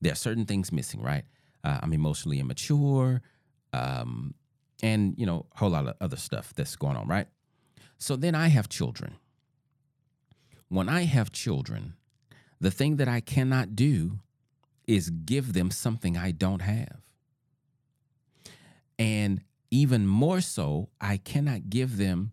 There 0.00 0.12
are 0.12 0.16
certain 0.16 0.44
things 0.44 0.72
missing, 0.72 1.00
right? 1.00 1.24
Uh, 1.62 1.78
I'm 1.82 1.92
emotionally 1.92 2.40
immature, 2.40 3.22
um, 3.72 4.34
and 4.82 5.14
you 5.16 5.24
know, 5.24 5.46
a 5.54 5.58
whole 5.58 5.70
lot 5.70 5.86
of 5.86 5.94
other 6.00 6.16
stuff 6.16 6.52
that's 6.54 6.76
going 6.76 6.96
on, 6.96 7.08
right? 7.08 7.26
So 7.98 8.16
then 8.16 8.34
I 8.34 8.48
have 8.48 8.68
children. 8.68 9.16
When 10.68 10.88
I 10.88 11.02
have 11.02 11.30
children, 11.32 11.94
the 12.60 12.70
thing 12.70 12.96
that 12.96 13.08
I 13.08 13.20
cannot 13.20 13.76
do 13.76 14.18
is 14.86 15.10
give 15.10 15.52
them 15.52 15.70
something 15.70 16.16
I 16.16 16.30
don't 16.30 16.62
have. 16.62 17.00
And 18.98 19.42
even 19.70 20.06
more 20.06 20.40
so, 20.40 20.88
I 21.00 21.16
cannot 21.16 21.70
give 21.70 21.96
them 21.96 22.32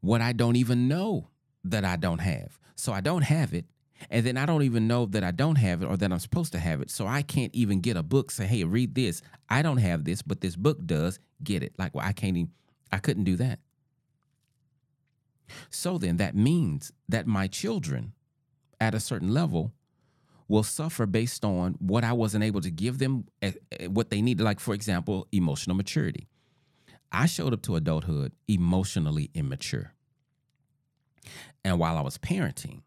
what 0.00 0.20
I 0.20 0.32
don't 0.32 0.56
even 0.56 0.88
know 0.88 1.28
that 1.64 1.84
I 1.84 1.96
don't 1.96 2.20
have. 2.20 2.58
So 2.76 2.92
I 2.92 3.00
don't 3.00 3.22
have 3.22 3.52
it. 3.52 3.66
And 4.10 4.24
then 4.24 4.38
I 4.38 4.46
don't 4.46 4.62
even 4.62 4.88
know 4.88 5.04
that 5.06 5.22
I 5.22 5.30
don't 5.30 5.56
have 5.56 5.82
it 5.82 5.86
or 5.86 5.96
that 5.96 6.10
I'm 6.10 6.18
supposed 6.18 6.52
to 6.52 6.58
have 6.58 6.80
it. 6.80 6.90
So 6.90 7.06
I 7.06 7.20
can't 7.22 7.54
even 7.54 7.80
get 7.80 7.96
a 7.96 8.02
book, 8.02 8.30
say, 8.30 8.46
hey, 8.46 8.64
read 8.64 8.94
this. 8.94 9.20
I 9.48 9.60
don't 9.60 9.76
have 9.76 10.04
this, 10.04 10.22
but 10.22 10.40
this 10.40 10.56
book 10.56 10.78
does. 10.86 11.18
Get 11.44 11.62
it. 11.62 11.74
Like, 11.78 11.94
well, 11.94 12.06
I 12.06 12.12
can't 12.12 12.36
even, 12.36 12.50
I 12.90 12.98
couldn't 12.98 13.24
do 13.24 13.36
that. 13.36 13.60
So 15.70 15.98
then 15.98 16.16
that 16.18 16.34
means 16.34 16.92
that 17.08 17.26
my 17.26 17.46
children 17.46 18.12
at 18.80 18.94
a 18.94 19.00
certain 19.00 19.32
level 19.32 19.72
will 20.48 20.62
suffer 20.62 21.06
based 21.06 21.44
on 21.44 21.74
what 21.78 22.02
I 22.02 22.12
wasn't 22.12 22.42
able 22.42 22.60
to 22.60 22.70
give 22.70 22.98
them, 22.98 23.26
eh, 23.40 23.52
eh, 23.72 23.86
what 23.86 24.10
they 24.10 24.20
needed. 24.20 24.42
Like, 24.42 24.58
for 24.58 24.74
example, 24.74 25.28
emotional 25.30 25.76
maturity. 25.76 26.28
I 27.12 27.26
showed 27.26 27.52
up 27.52 27.62
to 27.62 27.76
adulthood 27.76 28.32
emotionally 28.48 29.30
immature. 29.34 29.94
And 31.64 31.78
while 31.78 31.96
I 31.96 32.00
was 32.00 32.18
parenting, 32.18 32.82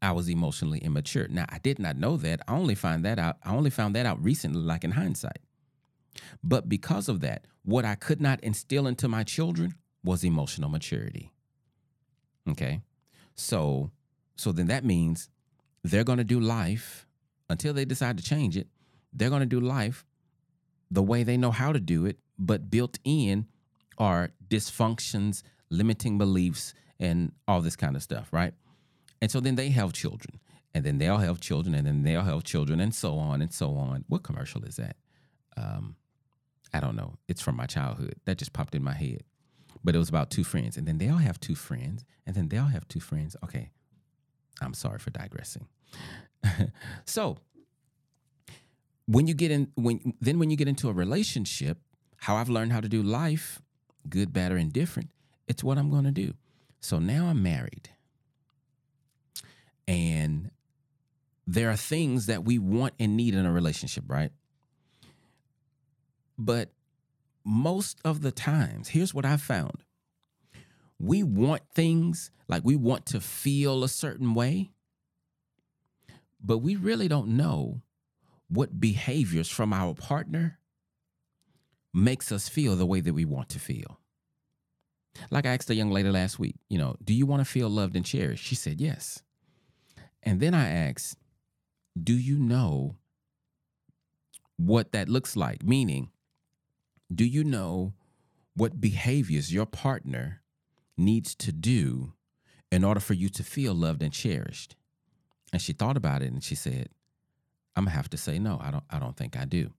I 0.00 0.12
was 0.12 0.28
emotionally 0.28 0.78
immature. 0.78 1.28
Now, 1.28 1.46
I 1.48 1.58
did 1.58 1.78
not 1.78 1.96
know 1.96 2.16
that. 2.18 2.40
I 2.48 2.54
only 2.54 2.74
find 2.74 3.04
that 3.04 3.18
out. 3.18 3.36
I 3.44 3.54
only 3.54 3.70
found 3.70 3.94
that 3.94 4.06
out 4.06 4.22
recently, 4.22 4.60
like 4.60 4.84
in 4.84 4.92
hindsight. 4.92 5.38
But 6.42 6.68
because 6.68 7.08
of 7.08 7.20
that, 7.20 7.46
what 7.62 7.84
I 7.84 7.94
could 7.94 8.20
not 8.20 8.40
instill 8.40 8.86
into 8.86 9.08
my 9.08 9.22
children 9.22 9.74
was 10.04 10.24
emotional 10.24 10.68
maturity. 10.68 11.31
Okay. 12.48 12.80
So, 13.34 13.90
so 14.36 14.52
then 14.52 14.66
that 14.66 14.84
means 14.84 15.28
they're 15.82 16.04
going 16.04 16.18
to 16.18 16.24
do 16.24 16.40
life 16.40 17.06
until 17.48 17.72
they 17.72 17.84
decide 17.84 18.16
to 18.18 18.24
change 18.24 18.56
it. 18.56 18.68
They're 19.12 19.30
going 19.30 19.40
to 19.40 19.46
do 19.46 19.60
life 19.60 20.04
the 20.90 21.02
way 21.02 21.22
they 21.22 21.36
know 21.36 21.50
how 21.50 21.72
to 21.72 21.80
do 21.80 22.06
it, 22.06 22.18
but 22.38 22.70
built 22.70 22.98
in 23.04 23.46
are 23.98 24.30
dysfunctions, 24.48 25.42
limiting 25.70 26.18
beliefs, 26.18 26.74
and 27.00 27.32
all 27.48 27.60
this 27.60 27.76
kind 27.76 27.96
of 27.96 28.02
stuff, 28.02 28.28
right? 28.32 28.54
And 29.20 29.30
so 29.30 29.40
then 29.40 29.56
they 29.56 29.70
have 29.70 29.92
children, 29.92 30.38
and 30.74 30.84
then 30.84 30.98
they'll 30.98 31.18
have 31.18 31.40
children, 31.40 31.74
and 31.74 31.86
then 31.86 32.02
they'll 32.02 32.22
have 32.22 32.44
children, 32.44 32.80
and 32.80 32.94
so 32.94 33.18
on 33.18 33.40
and 33.42 33.52
so 33.52 33.76
on. 33.76 34.04
What 34.08 34.22
commercial 34.22 34.64
is 34.64 34.76
that? 34.76 34.96
Um, 35.56 35.96
I 36.72 36.80
don't 36.80 36.96
know. 36.96 37.14
It's 37.28 37.42
from 37.42 37.56
my 37.56 37.66
childhood. 37.66 38.14
That 38.24 38.38
just 38.38 38.52
popped 38.52 38.74
in 38.74 38.82
my 38.82 38.94
head. 38.94 39.24
But 39.84 39.94
it 39.94 39.98
was 39.98 40.08
about 40.08 40.30
two 40.30 40.44
friends, 40.44 40.76
and 40.76 40.86
then 40.86 40.98
they 40.98 41.08
all 41.08 41.18
have 41.18 41.40
two 41.40 41.54
friends, 41.54 42.04
and 42.26 42.36
then 42.36 42.48
they 42.48 42.56
all 42.56 42.66
have 42.66 42.86
two 42.86 43.00
friends. 43.00 43.36
Okay, 43.44 43.70
I'm 44.60 44.74
sorry 44.74 44.98
for 44.98 45.10
digressing. 45.10 45.66
so 47.04 47.38
when 49.06 49.26
you 49.26 49.34
get 49.34 49.50
in, 49.50 49.72
when 49.74 50.14
then 50.20 50.38
when 50.38 50.50
you 50.50 50.56
get 50.56 50.68
into 50.68 50.88
a 50.88 50.92
relationship, 50.92 51.78
how 52.18 52.36
I've 52.36 52.48
learned 52.48 52.72
how 52.72 52.80
to 52.80 52.88
do 52.88 53.02
life 53.02 53.60
good, 54.08 54.32
bad, 54.32 54.52
or 54.52 54.56
indifferent, 54.56 55.10
it's 55.48 55.62
what 55.62 55.78
I'm 55.78 55.90
going 55.90 56.04
to 56.04 56.12
do. 56.12 56.34
So 56.80 56.98
now 56.98 57.26
I'm 57.26 57.42
married. 57.42 57.90
And 59.86 60.50
there 61.46 61.70
are 61.70 61.76
things 61.76 62.26
that 62.26 62.44
we 62.44 62.58
want 62.58 62.94
and 62.98 63.16
need 63.16 63.34
in 63.34 63.46
a 63.46 63.52
relationship, 63.52 64.04
right? 64.06 64.30
But 66.38 66.70
most 67.44 67.98
of 68.04 68.22
the 68.22 68.32
times, 68.32 68.88
here's 68.88 69.14
what 69.14 69.24
I've 69.24 69.42
found 69.42 69.84
we 70.98 71.24
want 71.24 71.62
things 71.74 72.30
like 72.46 72.62
we 72.64 72.76
want 72.76 73.06
to 73.06 73.20
feel 73.20 73.82
a 73.82 73.88
certain 73.88 74.34
way, 74.34 74.70
but 76.40 76.58
we 76.58 76.76
really 76.76 77.08
don't 77.08 77.28
know 77.28 77.82
what 78.48 78.78
behaviors 78.78 79.48
from 79.48 79.72
our 79.72 79.94
partner 79.94 80.60
makes 81.92 82.30
us 82.30 82.48
feel 82.48 82.76
the 82.76 82.86
way 82.86 83.00
that 83.00 83.14
we 83.14 83.24
want 83.24 83.48
to 83.48 83.58
feel. 83.58 83.98
Like 85.30 85.44
I 85.44 85.54
asked 85.54 85.70
a 85.70 85.74
young 85.74 85.90
lady 85.90 86.08
last 86.08 86.38
week, 86.38 86.54
you 86.68 86.78
know, 86.78 86.94
do 87.02 87.12
you 87.12 87.26
want 87.26 87.40
to 87.40 87.44
feel 87.44 87.68
loved 87.68 87.96
and 87.96 88.04
cherished? 88.04 88.44
She 88.44 88.54
said 88.54 88.80
yes. 88.80 89.22
And 90.22 90.38
then 90.38 90.54
I 90.54 90.68
asked, 90.70 91.16
do 92.00 92.14
you 92.14 92.38
know 92.38 92.94
what 94.56 94.92
that 94.92 95.08
looks 95.08 95.34
like? 95.34 95.64
Meaning, 95.64 96.11
do 97.12 97.24
you 97.24 97.44
know 97.44 97.94
what 98.54 98.80
behaviors 98.80 99.52
your 99.52 99.66
partner 99.66 100.42
needs 100.96 101.34
to 101.34 101.52
do 101.52 102.12
in 102.70 102.84
order 102.84 103.00
for 103.00 103.14
you 103.14 103.28
to 103.30 103.42
feel 103.42 103.74
loved 103.74 104.02
and 104.02 104.12
cherished? 104.12 104.76
And 105.52 105.60
she 105.60 105.72
thought 105.72 105.96
about 105.96 106.22
it 106.22 106.32
and 106.32 106.42
she 106.42 106.54
said, 106.54 106.88
I'm 107.76 107.84
gonna 107.84 107.96
have 107.96 108.10
to 108.10 108.16
say 108.16 108.38
no. 108.38 108.58
I 108.62 108.70
don't 108.70 108.84
I 108.90 108.98
don't 108.98 109.16
think 109.16 109.36
I 109.36 109.44
do. 109.44 109.72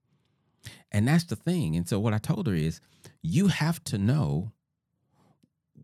And 0.91 1.07
that's 1.07 1.25
the 1.25 1.35
thing. 1.35 1.75
And 1.75 1.87
so 1.87 1.99
what 1.99 2.13
I 2.13 2.17
told 2.17 2.47
her 2.47 2.53
is 2.53 2.79
you 3.21 3.47
have 3.47 3.83
to 3.85 3.97
know 3.97 4.51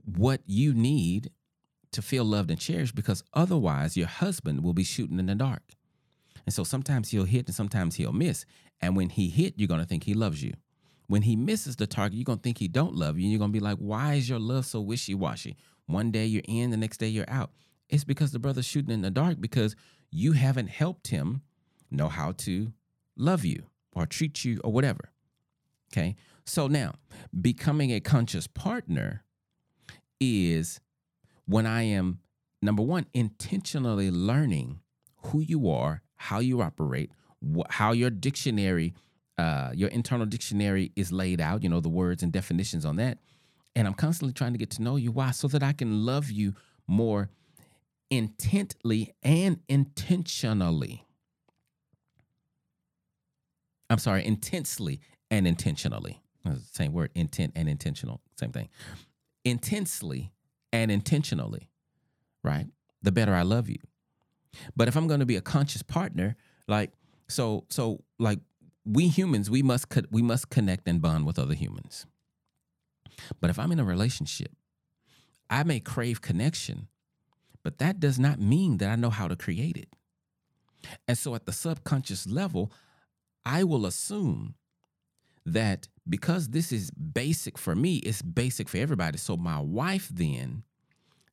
what 0.06 0.42
you 0.46 0.74
need 0.74 1.32
to 1.92 2.02
feel 2.02 2.24
loved 2.24 2.52
and 2.52 2.60
cherished 2.60 2.96
because 2.96 3.24
otherwise 3.34 3.98
your 3.98 4.08
husband 4.08 4.64
will 4.64 4.74
be 4.74 4.84
shooting 4.84 5.20
in 5.20 5.26
the 5.26 5.36
dark. 5.36 5.64
And 6.46 6.54
so 6.54 6.64
sometimes 6.64 7.10
he'll 7.10 7.26
hit 7.26 7.48
and 7.48 7.56
sometimes 7.56 7.96
he'll 7.96 8.14
miss. 8.14 8.46
And 8.82 8.96
when 8.96 9.10
he 9.10 9.30
hit, 9.30 9.56
you're 9.58 9.68
to 9.68 9.86
think 9.86 10.04
he 10.04 10.14
loves 10.14 10.42
you. 10.42 10.54
When 11.10 11.24
he 11.24 11.36
misses 11.36 11.76
the 11.76 11.88
target, 11.88 12.20
you're 12.20 12.36
to 12.38 12.42
think 12.42 12.60
he 12.60 12.68
don't 12.68 12.94
love 12.94 13.18
you 13.18 13.24
and 13.24 13.32
you're 13.32 13.40
to 13.50 13.52
be 13.52 13.60
like, 13.60 13.80
"Why 13.80 14.14
is 14.14 14.30
your 14.30 14.38
love 14.38 14.68
so 14.68 14.80
wishy-washy? 14.80 15.58
One 15.88 16.12
day 16.12 16.28
you're 16.28 16.44
in, 16.48 16.70
the 16.70 16.78
next 16.78 16.98
day 16.98 17.08
you're 17.08 17.28
out." 17.28 17.52
It's 17.90 18.04
because 18.04 18.32
the 18.32 18.38
brother's 18.38 18.68
shooting 18.68 18.94
in 18.94 19.02
the 19.02 19.10
dark 19.10 19.42
because 19.42 19.76
you 20.12 20.34
haven't 20.34 20.70
helped 20.70 21.08
him 21.08 21.42
know 21.90 22.10
how 22.10 22.34
to 22.34 22.74
love 23.18 23.44
you 23.44 23.64
or 23.92 24.06
treat 24.06 24.46
you 24.46 24.62
or 24.64 24.72
whatever. 24.72 25.12
Okay. 25.92 26.16
So 26.46 26.68
now, 26.68 26.94
becoming 27.42 27.92
a 27.92 28.00
conscious 28.00 28.46
partner 28.46 29.24
is 30.20 30.80
when 31.46 31.66
I 31.66 31.82
am, 31.82 32.20
number 32.62 32.84
one, 32.84 33.08
intentionally 33.16 34.12
learning 34.12 34.82
who 35.24 35.40
you 35.40 35.72
are, 35.72 36.04
how 36.18 36.38
you 36.38 36.62
operate, 36.62 37.12
wh- 37.42 37.68
how 37.72 37.94
your 37.94 38.12
dictionary, 38.12 38.94
uh, 39.40 39.72
your 39.74 39.88
internal 39.90 40.26
dictionary 40.26 40.92
is 40.98 41.14
laid 41.14 41.40
out, 41.40 41.64
you 41.64 41.70
know, 41.70 41.80
the 41.80 41.88
words 41.88 42.24
and 42.24 42.32
definitions 42.34 42.84
on 42.84 42.98
that. 42.98 43.20
And 43.74 43.88
I'm 43.88 43.94
constantly 43.94 44.34
trying 44.34 44.52
to 44.52 44.60
get 44.60 44.70
to 44.72 44.82
know 44.82 44.98
you. 44.98 45.12
Why? 45.14 45.32
So 45.32 45.48
that 45.48 45.64
I 45.64 45.72
can 45.72 46.06
love 46.06 46.30
you 46.30 46.56
more 46.88 47.30
intently 48.10 49.14
and 49.24 49.60
intentionally. 49.70 51.06
I'm 53.90 54.00
sorry, 54.00 54.26
intensely 54.26 55.00
and 55.32 55.48
intentionally. 55.48 56.22
Same 56.72 56.92
word, 56.92 57.12
intent 57.16 57.54
and 57.56 57.70
intentional, 57.70 58.22
same 58.38 58.52
thing. 58.52 58.68
Intensely 59.46 60.34
and 60.74 60.92
intentionally, 60.92 61.70
right? 62.44 62.66
The 63.04 63.12
better 63.12 63.34
I 63.34 63.44
love 63.44 63.70
you. 63.70 63.80
But 64.76 64.90
if 64.90 64.98
I'm 64.98 65.08
going 65.08 65.22
to 65.22 65.26
be 65.26 65.38
a 65.38 65.42
conscious 65.42 65.82
partner, 65.82 66.36
like 66.68 66.92
so 67.30 67.66
so 67.70 68.04
like 68.18 68.40
we 68.90 69.08
humans 69.08 69.50
we 69.50 69.62
must 69.62 69.90
co- 69.90 70.02
we 70.10 70.22
must 70.22 70.50
connect 70.50 70.88
and 70.88 71.02
bond 71.02 71.26
with 71.26 71.38
other 71.38 71.54
humans. 71.54 72.06
But 73.40 73.50
if 73.50 73.60
I'm 73.60 73.72
in 73.72 73.80
a 73.80 73.84
relationship, 73.84 74.52
I 75.50 75.64
may 75.64 75.80
crave 75.80 76.22
connection, 76.22 76.88
but 77.64 77.78
that 77.78 78.00
does 78.00 78.18
not 78.18 78.40
mean 78.40 78.78
that 78.78 78.90
I 78.90 78.96
know 78.96 79.10
how 79.10 79.28
to 79.28 79.36
create 79.36 79.78
it. 79.78 79.90
And 81.08 81.18
so 81.18 81.36
at 81.36 81.46
the 81.46 81.52
subconscious 81.52 82.26
level, 82.26 82.72
I 83.46 83.64
will 83.64 83.86
assume 83.86 84.56
that 85.46 85.88
because 86.08 86.50
this 86.50 86.72
is 86.72 86.92
basic 86.92 87.58
for 87.58 87.76
me, 87.76 87.98
it's 87.98 88.22
basic 88.22 88.70
for 88.70 88.78
everybody. 88.78 89.18
So 89.18 89.38
my 89.38 89.60
wife 89.60 90.10
then 90.12 90.64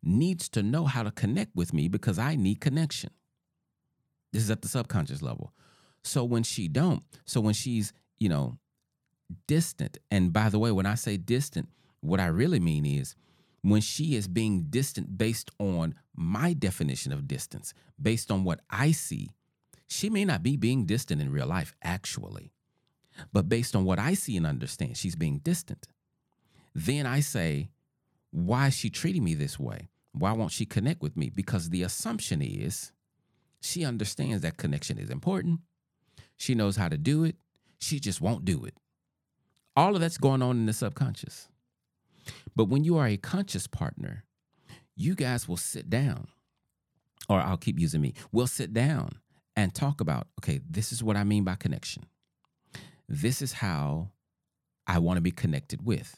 needs 0.03 0.49
to 0.51 0.63
know 0.63 0.85
how 0.85 1.03
to 1.03 1.11
connect 1.11 1.55
with 1.55 1.73
me 1.73 1.89
because 1.89 2.19
I 2.19 2.37
need 2.37 2.61
connection. 2.61 3.11
This 4.33 4.43
is 4.43 4.51
at 4.51 4.63
the 4.63 4.69
subconscious 4.69 5.23
level. 5.23 5.53
So 6.07 6.23
when 6.25 6.45
she 6.45 6.69
don't, 6.69 7.03
so 7.25 7.41
when 7.41 7.55
she's, 7.55 7.93
you 8.19 8.29
know, 8.29 8.59
distant, 9.49 9.99
and 10.09 10.33
by 10.33 10.49
the 10.49 10.59
way, 10.59 10.71
when 10.71 10.87
I 10.87 10.95
say 10.95 11.17
distant, 11.17 11.69
what 12.01 12.21
I 12.21 12.27
really 12.27 12.61
mean 12.61 12.87
is 12.87 13.17
when 13.63 13.81
she 13.81 14.15
is 14.15 14.29
being 14.29 14.67
distant 14.71 15.19
based 15.19 15.51
on 15.59 15.97
my 16.15 16.53
definition 16.53 17.13
of 17.13 17.27
distance, 17.27 17.75
based 18.01 18.31
on 18.31 18.45
what 18.45 18.61
I 18.71 18.93
see, 18.93 19.31
she 19.89 20.09
may 20.09 20.25
not 20.25 20.45
be 20.45 20.57
being 20.57 20.87
distant 20.87 21.21
in 21.21 21.33
real 21.33 21.49
life, 21.49 21.75
actually. 21.83 22.53
But 23.33 23.49
based 23.49 23.75
on 23.75 23.85
what 23.85 23.99
I 23.99 24.15
see 24.15 24.37
and 24.37 24.47
understand, 24.47 24.97
she's 24.97 25.17
being 25.17 25.39
distant. 25.39 25.89
Then 26.73 27.05
I 27.05 27.19
say, 27.19 27.71
why 28.31 28.69
is 28.69 28.75
she 28.75 28.91
treating 28.91 29.25
me 29.25 29.35
this 29.35 29.59
way? 29.59 29.89
Why 30.13 30.33
won't 30.33 30.53
she 30.53 30.67
connect 30.67 31.03
with 31.03 31.17
me? 31.17 31.31
Because 31.31 31.71
the 31.71 31.83
assumption 31.83 32.43
is 32.43 32.93
she 33.61 33.85
understands 33.85 34.43
that 34.43 34.57
connection 34.57 34.99
is 34.99 35.11
important. 35.11 35.61
She 36.37 36.55
knows 36.55 36.77
how 36.77 36.89
to 36.89 36.99
do 36.99 37.25
it. 37.25 37.37
She 37.79 38.01
just 38.01 38.21
won't 38.21 38.45
do 38.45 38.65
it. 38.65 38.75
All 39.75 39.95
of 39.95 40.01
that's 40.01 40.19
going 40.19 40.43
on 40.43 40.57
in 40.57 40.67
the 40.67 40.73
subconscious. 40.73 41.49
But 42.55 42.65
when 42.67 42.85
you 42.85 42.97
are 42.97 43.07
a 43.07 43.17
conscious 43.17 43.67
partner, 43.67 44.25
you 44.95 45.15
guys 45.15 45.47
will 45.47 45.59
sit 45.59 45.91
down, 45.91 46.29
or 47.29 47.41
I'll 47.41 47.59
keep 47.59 47.79
using 47.79 48.01
me, 48.01 48.15
we'll 48.33 48.47
sit 48.47 48.73
down 48.73 49.19
and 49.55 49.75
talk 49.75 50.01
about 50.01 50.29
okay, 50.41 50.61
this 50.69 50.93
is 50.93 51.03
what 51.03 51.17
I 51.17 51.25
mean 51.25 51.45
by 51.45 51.55
connection. 51.55 52.07
This 53.09 53.43
is 53.43 53.55
how 53.55 54.11
I 54.87 54.99
want 54.99 55.19
to 55.19 55.23
be 55.23 55.31
connected 55.31 55.87
with. 55.87 56.17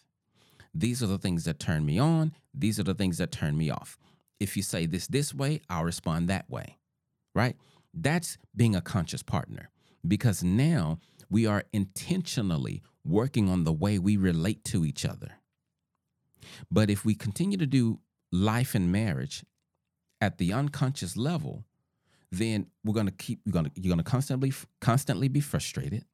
These 0.73 1.03
are 1.03 1.07
the 1.07 1.19
things 1.19 1.45
that 1.45 1.59
turn 1.59 1.85
me 1.85 1.99
on. 1.99 2.33
These 2.55 2.79
are 2.79 2.85
the 2.85 2.95
things 2.95 3.19
that 3.19 3.33
turn 3.33 3.59
me 3.59 3.71
off. 3.71 3.99
If 4.39 4.57
you 4.57 4.63
say 4.63 4.87
this 4.87 5.09
this 5.09 5.35
way, 5.35 5.61
I'll 5.69 5.85
respond 5.85 6.29
that 6.29 6.49
way, 6.49 6.79
right? 7.35 7.57
That's 7.93 8.39
being 8.55 8.77
a 8.77 8.81
conscious 8.81 9.23
partner 9.23 9.71
because 10.07 10.43
now 10.43 10.99
we 11.31 11.47
are 11.47 11.65
intentionally 11.73 12.83
working 13.05 13.49
on 13.49 13.65
the 13.65 13.73
way 13.73 13.99
we 13.99 14.17
relate 14.17 14.65
to 14.65 14.85
each 14.85 15.05
other. 15.05 15.33
But 16.71 16.91
if 16.91 17.05
we 17.05 17.15
continue 17.15 17.59
to 17.59 17.67
do 17.67 18.01
life 18.33 18.75
and 18.75 18.93
marriage 18.93 19.45
at 20.21 20.39
the 20.39 20.53
unconscious 20.53 21.17
level, 21.17 21.65
then 22.31 22.67
we're 22.85 22.95
going 22.95 23.07
to 23.07 23.13
keep 23.13 23.41
you're 23.45 23.53
going 23.53 23.67
to 23.67 23.71
you're 23.75 23.91
going 23.91 24.05
to 24.05 24.11
constantly 24.11 24.53
constantly 24.81 25.29
be 25.29 25.41
frustrated. 25.41 26.05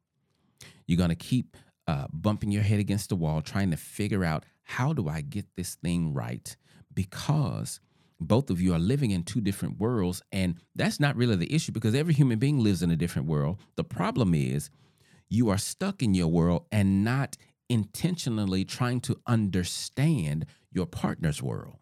You're 0.86 0.98
going 0.98 1.10
to 1.10 1.16
keep 1.16 1.56
uh, 1.86 2.06
bumping 2.12 2.50
your 2.50 2.62
head 2.62 2.80
against 2.80 3.08
the 3.08 3.16
wall, 3.16 3.42
trying 3.42 3.70
to 3.70 3.76
figure 3.76 4.24
out 4.24 4.44
how 4.62 4.92
do 4.92 5.08
I 5.08 5.20
get 5.20 5.46
this 5.56 5.74
thing 5.74 6.14
right 6.14 6.56
because 6.92 7.80
both 8.20 8.50
of 8.50 8.60
you 8.60 8.74
are 8.74 8.78
living 8.78 9.10
in 9.10 9.22
two 9.22 9.40
different 9.40 9.78
worlds 9.78 10.22
and 10.32 10.56
that's 10.74 11.00
not 11.00 11.16
really 11.16 11.36
the 11.36 11.52
issue 11.52 11.72
because 11.72 11.94
every 11.94 12.14
human 12.14 12.38
being 12.38 12.58
lives 12.58 12.82
in 12.82 12.90
a 12.90 12.96
different 12.96 13.28
world. 13.28 13.58
The 13.76 13.84
problem 13.84 14.34
is 14.34 14.70
you 15.28 15.48
are 15.50 15.58
stuck 15.58 16.02
in 16.02 16.14
your 16.14 16.28
world 16.28 16.66
and 16.70 17.04
not 17.04 17.36
intentionally 17.68 18.64
trying 18.64 19.00
to 19.00 19.18
understand 19.26 20.46
your 20.70 20.86
partner's 20.86 21.42
world. 21.42 21.76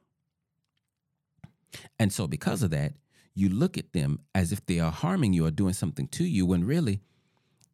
And 1.98 2.12
so, 2.12 2.26
because 2.26 2.62
of 2.62 2.70
that, 2.70 2.92
you 3.34 3.48
look 3.48 3.78
at 3.78 3.92
them 3.92 4.20
as 4.34 4.52
if 4.52 4.64
they 4.66 4.78
are 4.78 4.90
harming 4.90 5.32
you 5.32 5.46
or 5.46 5.50
doing 5.50 5.72
something 5.72 6.06
to 6.08 6.24
you 6.24 6.44
when 6.44 6.64
really 6.64 7.00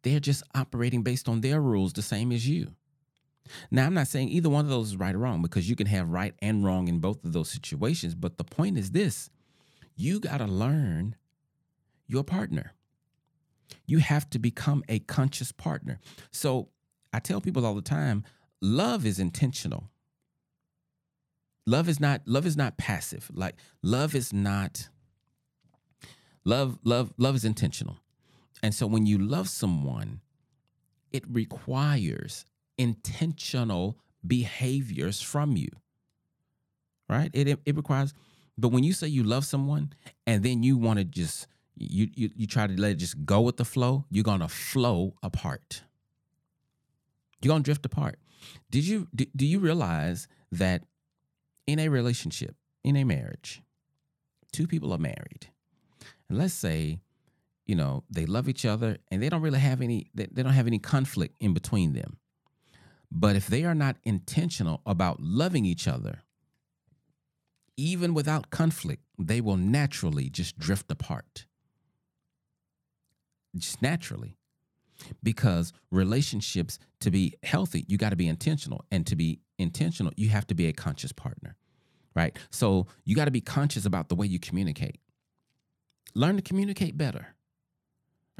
they're 0.03 0.19
just 0.19 0.43
operating 0.55 1.03
based 1.03 1.27
on 1.27 1.41
their 1.41 1.61
rules 1.61 1.93
the 1.93 2.01
same 2.01 2.31
as 2.31 2.47
you. 2.47 2.73
Now, 3.71 3.85
I'm 3.85 3.93
not 3.93 4.07
saying 4.07 4.29
either 4.29 4.49
one 4.49 4.65
of 4.65 4.71
those 4.71 4.89
is 4.89 4.97
right 4.97 5.15
or 5.15 5.19
wrong 5.19 5.41
because 5.41 5.69
you 5.69 5.75
can 5.75 5.87
have 5.87 6.09
right 6.09 6.33
and 6.41 6.63
wrong 6.63 6.87
in 6.87 6.99
both 6.99 7.23
of 7.23 7.33
those 7.33 7.49
situations. 7.49 8.15
But 8.15 8.37
the 8.37 8.43
point 8.43 8.77
is 8.77 8.91
this 8.91 9.29
you 9.95 10.19
got 10.19 10.37
to 10.37 10.45
learn 10.45 11.15
your 12.07 12.23
partner. 12.23 12.73
You 13.85 13.99
have 13.99 14.29
to 14.31 14.39
become 14.39 14.83
a 14.87 14.99
conscious 14.99 15.51
partner. 15.51 15.99
So 16.31 16.69
I 17.13 17.19
tell 17.19 17.41
people 17.41 17.65
all 17.65 17.75
the 17.75 17.81
time 17.81 18.23
love 18.61 19.05
is 19.05 19.19
intentional. 19.19 19.89
Love 21.65 21.87
is 21.87 21.99
not 21.99 22.21
love 22.25 22.45
is 22.45 22.57
not 22.57 22.77
passive. 22.77 23.29
Like 23.33 23.55
love 23.83 24.15
is 24.15 24.33
not 24.33 24.89
love 26.45 26.79
love 26.83 27.13
love 27.17 27.35
is 27.35 27.45
intentional. 27.45 27.97
And 28.63 28.73
so 28.73 28.87
when 28.87 29.05
you 29.05 29.17
love 29.17 29.47
someone, 29.47 30.21
it 31.11 31.23
requires 31.29 32.45
intentional 32.79 33.99
behaviors 34.25 35.21
from 35.21 35.55
you. 35.55 35.69
Right? 37.07 37.29
It, 37.33 37.59
it, 37.65 37.75
requires, 37.75 38.13
but 38.57 38.69
when 38.69 38.83
you 38.83 38.93
say 38.93 39.07
you 39.07 39.23
love 39.23 39.45
someone 39.45 39.93
and 40.25 40.43
then 40.43 40.63
you 40.63 40.77
want 40.77 40.99
to 40.99 41.05
just, 41.05 41.47
you, 41.75 42.07
you, 42.13 42.29
you 42.35 42.47
try 42.47 42.67
to 42.67 42.79
let 42.79 42.91
it 42.91 42.95
just 42.95 43.25
go 43.25 43.41
with 43.41 43.57
the 43.57 43.65
flow, 43.65 44.05
you're 44.09 44.23
going 44.23 44.41
to 44.41 44.47
flow 44.47 45.15
apart. 45.21 45.83
You're 47.41 47.51
going 47.51 47.63
to 47.63 47.65
drift 47.65 47.85
apart. 47.85 48.19
Did 48.69 48.87
you, 48.87 49.07
do, 49.13 49.25
do 49.35 49.45
you 49.45 49.59
realize 49.59 50.27
that 50.51 50.83
in 51.65 51.79
a 51.79 51.89
relationship, 51.89 52.55
in 52.83 52.95
a 52.95 53.03
marriage, 53.03 53.61
two 54.51 54.67
people 54.67 54.93
are 54.93 54.99
married, 54.99 55.47
and 56.29 56.37
let's 56.37 56.53
say 56.53 56.99
you 57.65 57.75
know 57.75 58.03
they 58.09 58.25
love 58.25 58.49
each 58.49 58.65
other 58.65 58.97
and 59.11 59.21
they 59.21 59.29
don't 59.29 59.41
really 59.41 59.59
have 59.59 59.81
any 59.81 60.09
they, 60.15 60.27
they 60.31 60.41
don't 60.41 60.53
have 60.53 60.65
any 60.65 60.79
conflict 60.79 61.35
in 61.39 61.53
between 61.53 61.93
them 61.93 62.17
but 63.11 63.35
if 63.35 63.47
they 63.47 63.63
are 63.63 63.75
not 63.75 63.97
intentional 64.03 64.81
about 64.85 65.19
loving 65.19 65.65
each 65.65 65.87
other 65.87 66.23
even 67.77 68.13
without 68.13 68.49
conflict 68.49 69.03
they 69.17 69.39
will 69.41 69.57
naturally 69.57 70.29
just 70.29 70.57
drift 70.57 70.91
apart. 70.91 71.45
Just 73.55 73.81
naturally. 73.81 74.37
Because 75.23 75.71
relationships 75.89 76.77
to 76.99 77.09
be 77.09 77.33
healthy 77.43 77.85
you 77.87 77.97
got 77.97 78.09
to 78.09 78.15
be 78.17 78.27
intentional. 78.27 78.83
And 78.91 79.07
to 79.07 79.15
be 79.15 79.39
intentional 79.57 80.13
you 80.17 80.29
have 80.29 80.45
to 80.47 80.55
be 80.55 80.67
a 80.67 80.73
conscious 80.73 81.11
partner 81.11 81.55
right? 82.15 82.35
So 82.49 82.87
you 83.05 83.15
got 83.15 83.25
to 83.25 83.31
be 83.31 83.39
conscious 83.39 83.85
about 83.85 84.09
the 84.09 84.15
way 84.15 84.25
you 84.25 84.39
communicate. 84.39 84.99
Learn 86.15 86.35
to 86.35 86.41
communicate 86.41 86.97
better 86.97 87.35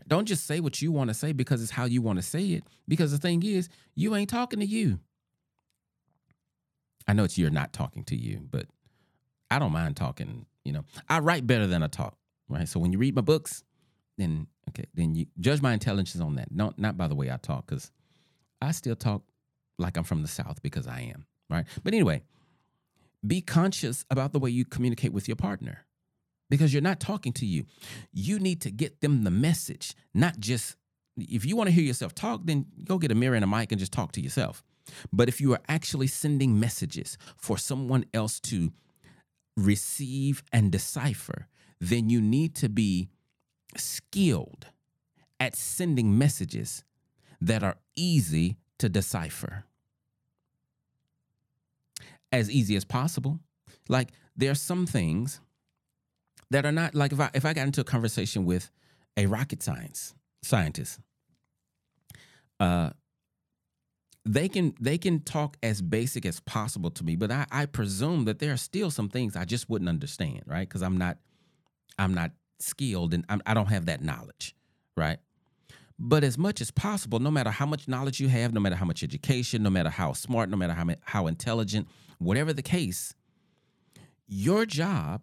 don't 0.07 0.25
just 0.25 0.45
say 0.45 0.59
what 0.59 0.81
you 0.81 0.91
want 0.91 1.09
to 1.09 1.13
say 1.13 1.31
because 1.31 1.61
it's 1.61 1.71
how 1.71 1.85
you 1.85 2.01
want 2.01 2.17
to 2.17 2.23
say 2.23 2.43
it. 2.47 2.63
Because 2.87 3.11
the 3.11 3.17
thing 3.17 3.43
is, 3.43 3.69
you 3.95 4.15
ain't 4.15 4.29
talking 4.29 4.59
to 4.59 4.65
you. 4.65 4.99
I 7.07 7.13
know 7.13 7.23
it's 7.23 7.37
you're 7.37 7.49
not 7.49 7.73
talking 7.73 8.03
to 8.05 8.15
you, 8.15 8.41
but 8.51 8.67
I 9.49 9.59
don't 9.59 9.71
mind 9.71 9.95
talking. 9.95 10.45
You 10.63 10.73
know, 10.73 10.85
I 11.07 11.19
write 11.19 11.47
better 11.47 11.65
than 11.65 11.81
I 11.81 11.87
talk, 11.87 12.17
right? 12.47 12.67
So 12.67 12.79
when 12.79 12.91
you 12.91 12.99
read 12.99 13.15
my 13.15 13.21
books, 13.21 13.63
then 14.17 14.47
okay, 14.69 14.85
then 14.93 15.15
you 15.15 15.25
judge 15.39 15.61
my 15.61 15.73
intelligence 15.73 16.21
on 16.21 16.35
that. 16.35 16.51
Not 16.51 16.77
not 16.77 16.97
by 16.97 17.07
the 17.07 17.15
way 17.15 17.31
I 17.31 17.37
talk, 17.37 17.65
because 17.65 17.91
I 18.61 18.71
still 18.71 18.95
talk 18.95 19.23
like 19.79 19.97
I'm 19.97 20.03
from 20.03 20.21
the 20.21 20.27
South 20.27 20.61
because 20.61 20.87
I 20.87 21.11
am, 21.13 21.25
right? 21.49 21.65
But 21.83 21.93
anyway, 21.93 22.23
be 23.25 23.41
conscious 23.41 24.05
about 24.09 24.33
the 24.33 24.39
way 24.39 24.49
you 24.49 24.65
communicate 24.65 25.13
with 25.13 25.27
your 25.27 25.37
partner 25.37 25.85
because 26.49 26.73
you're 26.73 26.81
not 26.81 26.99
talking 26.99 27.33
to 27.33 27.45
you. 27.45 27.65
You 28.11 28.39
need 28.39 28.61
to 28.61 28.71
get 28.71 29.01
them 29.01 29.23
the 29.23 29.31
message, 29.31 29.93
not 30.13 30.39
just 30.39 30.75
if 31.17 31.45
you 31.45 31.55
want 31.55 31.67
to 31.67 31.73
hear 31.73 31.83
yourself 31.83 32.15
talk, 32.15 32.41
then 32.45 32.65
go 32.85 32.97
get 32.97 33.11
a 33.11 33.15
mirror 33.15 33.35
and 33.35 33.43
a 33.43 33.47
mic 33.47 33.71
and 33.71 33.79
just 33.79 33.91
talk 33.91 34.11
to 34.13 34.21
yourself. 34.21 34.63
But 35.11 35.27
if 35.27 35.39
you 35.39 35.53
are 35.53 35.61
actually 35.67 36.07
sending 36.07 36.59
messages 36.59 37.17
for 37.37 37.57
someone 37.57 38.05
else 38.13 38.39
to 38.41 38.71
receive 39.55 40.43
and 40.51 40.71
decipher, 40.71 41.47
then 41.79 42.09
you 42.09 42.21
need 42.21 42.55
to 42.55 42.69
be 42.69 43.09
skilled 43.77 44.67
at 45.39 45.55
sending 45.55 46.17
messages 46.17 46.83
that 47.39 47.63
are 47.63 47.77
easy 47.95 48.57
to 48.77 48.89
decipher. 48.89 49.65
As 52.31 52.49
easy 52.49 52.75
as 52.75 52.85
possible. 52.85 53.39
Like 53.87 54.09
there 54.35 54.51
are 54.51 54.55
some 54.55 54.85
things 54.85 55.41
that 56.51 56.65
are 56.65 56.71
not 56.71 56.95
like 56.95 57.11
if 57.11 57.19
I 57.19 57.29
if 57.33 57.45
I 57.45 57.53
got 57.53 57.67
into 57.67 57.81
a 57.81 57.85
conversation 57.85 58.45
with 58.45 58.71
a 59.17 59.25
rocket 59.25 59.61
science 59.61 60.13
scientist, 60.41 60.99
uh, 62.59 62.91
they 64.25 64.49
can 64.49 64.73
they 64.79 64.97
can 64.97 65.21
talk 65.21 65.57
as 65.63 65.81
basic 65.81 66.25
as 66.25 66.39
possible 66.41 66.91
to 66.91 67.03
me, 67.03 67.15
but 67.15 67.31
I, 67.31 67.45
I 67.51 67.65
presume 67.65 68.25
that 68.25 68.39
there 68.39 68.53
are 68.53 68.57
still 68.57 68.91
some 68.91 69.09
things 69.09 69.35
I 69.35 69.45
just 69.45 69.69
wouldn't 69.69 69.89
understand, 69.89 70.41
right? 70.45 70.67
Because 70.67 70.81
I'm 70.81 70.97
not 70.97 71.17
I'm 71.97 72.13
not 72.13 72.31
skilled 72.59 73.13
and 73.13 73.25
I'm, 73.29 73.41
I 73.45 73.53
do 73.53 73.61
not 73.61 73.69
have 73.69 73.85
that 73.85 74.03
knowledge, 74.03 74.55
right? 74.95 75.19
But 75.97 76.23
as 76.23 76.37
much 76.37 76.61
as 76.61 76.71
possible, 76.71 77.19
no 77.19 77.29
matter 77.29 77.49
how 77.49 77.65
much 77.65 77.87
knowledge 77.87 78.21
you 78.21 78.29
have, 78.29 78.53
no 78.53 78.61
matter 78.61 78.75
how 78.75 78.85
much 78.85 79.03
education, 79.03 79.63
no 79.63 79.69
matter 79.69 79.89
how 79.89 80.13
smart, 80.13 80.49
no 80.49 80.55
matter 80.55 80.73
how, 80.73 80.87
how 81.01 81.27
intelligent, 81.27 81.89
whatever 82.19 82.53
the 82.53 82.61
case, 82.61 83.13
your 84.25 84.65
job 84.65 85.21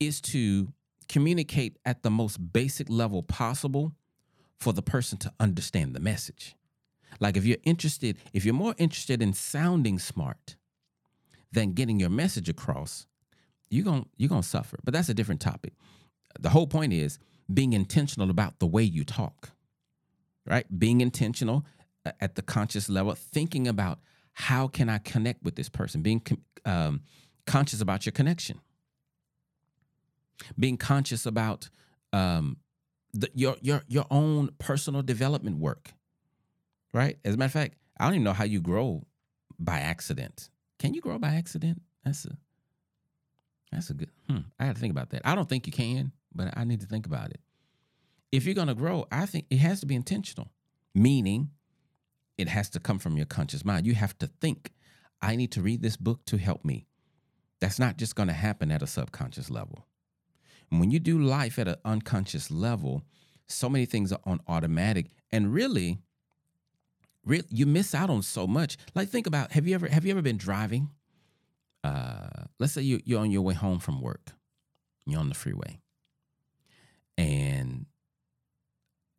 is 0.00 0.20
to 0.20 0.72
communicate 1.08 1.78
at 1.84 2.02
the 2.02 2.10
most 2.10 2.52
basic 2.52 2.88
level 2.90 3.22
possible 3.22 3.92
for 4.58 4.72
the 4.72 4.82
person 4.82 5.18
to 5.18 5.32
understand 5.38 5.94
the 5.94 6.00
message. 6.00 6.56
Like 7.20 7.36
if 7.36 7.44
you're 7.44 7.58
interested, 7.64 8.18
if 8.32 8.44
you're 8.44 8.54
more 8.54 8.74
interested 8.78 9.22
in 9.22 9.32
sounding 9.32 9.98
smart 9.98 10.56
than 11.52 11.72
getting 11.72 12.00
your 12.00 12.10
message 12.10 12.48
across, 12.48 13.06
you're 13.70 13.84
going 13.84 14.06
you're 14.16 14.28
going 14.28 14.42
to 14.42 14.48
suffer. 14.48 14.78
But 14.84 14.94
that's 14.94 15.08
a 15.08 15.14
different 15.14 15.40
topic. 15.40 15.72
The 16.38 16.50
whole 16.50 16.66
point 16.66 16.92
is 16.92 17.18
being 17.52 17.72
intentional 17.72 18.30
about 18.30 18.58
the 18.58 18.66
way 18.66 18.82
you 18.82 19.04
talk. 19.04 19.50
Right? 20.44 20.66
Being 20.78 21.00
intentional 21.00 21.64
uh, 22.04 22.12
at 22.20 22.36
the 22.36 22.42
conscious 22.42 22.88
level, 22.88 23.14
thinking 23.14 23.66
about 23.66 23.98
how 24.32 24.68
can 24.68 24.88
I 24.88 24.98
connect 24.98 25.42
with 25.42 25.56
this 25.56 25.68
person, 25.68 26.02
being 26.02 26.22
um, 26.64 27.00
conscious 27.46 27.80
about 27.80 28.06
your 28.06 28.12
connection, 28.12 28.60
being 30.58 30.76
conscious 30.76 31.26
about 31.26 31.68
um, 32.12 32.58
the, 33.12 33.30
your 33.34 33.56
your 33.60 33.82
your 33.88 34.06
own 34.10 34.50
personal 34.58 35.02
development 35.02 35.58
work 35.58 35.92
right? 36.96 37.18
As 37.24 37.34
a 37.34 37.36
matter 37.36 37.46
of 37.46 37.52
fact, 37.52 37.76
I 38.00 38.04
don't 38.04 38.14
even 38.14 38.24
know 38.24 38.32
how 38.32 38.44
you 38.44 38.60
grow 38.60 39.06
by 39.58 39.80
accident. 39.80 40.48
Can 40.78 40.94
you 40.94 41.00
grow 41.00 41.18
by 41.18 41.34
accident? 41.34 41.82
That's 42.04 42.24
a 42.24 42.36
that's 43.70 43.90
a 43.90 43.94
good. 43.94 44.10
Hmm, 44.28 44.38
I 44.58 44.64
had 44.64 44.76
to 44.76 44.80
think 44.80 44.92
about 44.92 45.10
that. 45.10 45.22
I 45.24 45.34
don't 45.34 45.48
think 45.48 45.66
you 45.66 45.72
can, 45.72 46.12
but 46.34 46.56
I 46.56 46.64
need 46.64 46.80
to 46.80 46.86
think 46.86 47.06
about 47.06 47.30
it. 47.30 47.40
If 48.32 48.46
you're 48.46 48.54
to 48.54 48.74
grow, 48.74 49.06
I 49.12 49.26
think 49.26 49.46
it 49.50 49.58
has 49.58 49.80
to 49.80 49.86
be 49.86 49.94
intentional, 49.94 50.50
meaning 50.94 51.50
it 52.38 52.48
has 52.48 52.70
to 52.70 52.80
come 52.80 52.98
from 52.98 53.16
your 53.16 53.26
conscious 53.26 53.64
mind. 53.64 53.86
You 53.86 53.94
have 53.94 54.16
to 54.18 54.26
think, 54.40 54.72
I 55.20 55.36
need 55.36 55.52
to 55.52 55.62
read 55.62 55.82
this 55.82 55.96
book 55.96 56.24
to 56.26 56.38
help 56.38 56.64
me. 56.64 56.86
That's 57.60 57.78
not 57.78 57.96
just 57.96 58.14
going 58.14 58.28
to 58.28 58.34
happen 58.34 58.70
at 58.70 58.82
a 58.82 58.86
subconscious 58.86 59.50
level. 59.50 59.86
And 60.70 60.80
when 60.80 60.90
you 60.90 60.98
do 60.98 61.18
life 61.18 61.58
at 61.58 61.68
an 61.68 61.76
unconscious 61.84 62.50
level, 62.50 63.02
so 63.46 63.68
many 63.68 63.86
things 63.86 64.12
are 64.12 64.20
on 64.24 64.40
automatic. 64.48 65.06
And 65.30 65.52
really, 65.52 65.98
Really, 67.26 67.44
you 67.50 67.66
miss 67.66 67.92
out 67.92 68.08
on 68.08 68.22
so 68.22 68.46
much. 68.46 68.76
Like 68.94 69.08
think 69.08 69.26
about 69.26 69.50
have 69.50 69.66
you 69.66 69.74
ever 69.74 69.88
have 69.88 70.04
you 70.04 70.12
ever 70.12 70.22
been 70.22 70.36
driving? 70.36 70.90
Uh, 71.82 72.44
let's 72.60 72.72
say 72.72 72.82
you 72.82 73.00
you're 73.04 73.20
on 73.20 73.32
your 73.32 73.42
way 73.42 73.52
home 73.52 73.80
from 73.80 74.00
work. 74.00 74.30
You're 75.06 75.18
on 75.18 75.28
the 75.28 75.34
freeway. 75.34 75.80
And 77.18 77.86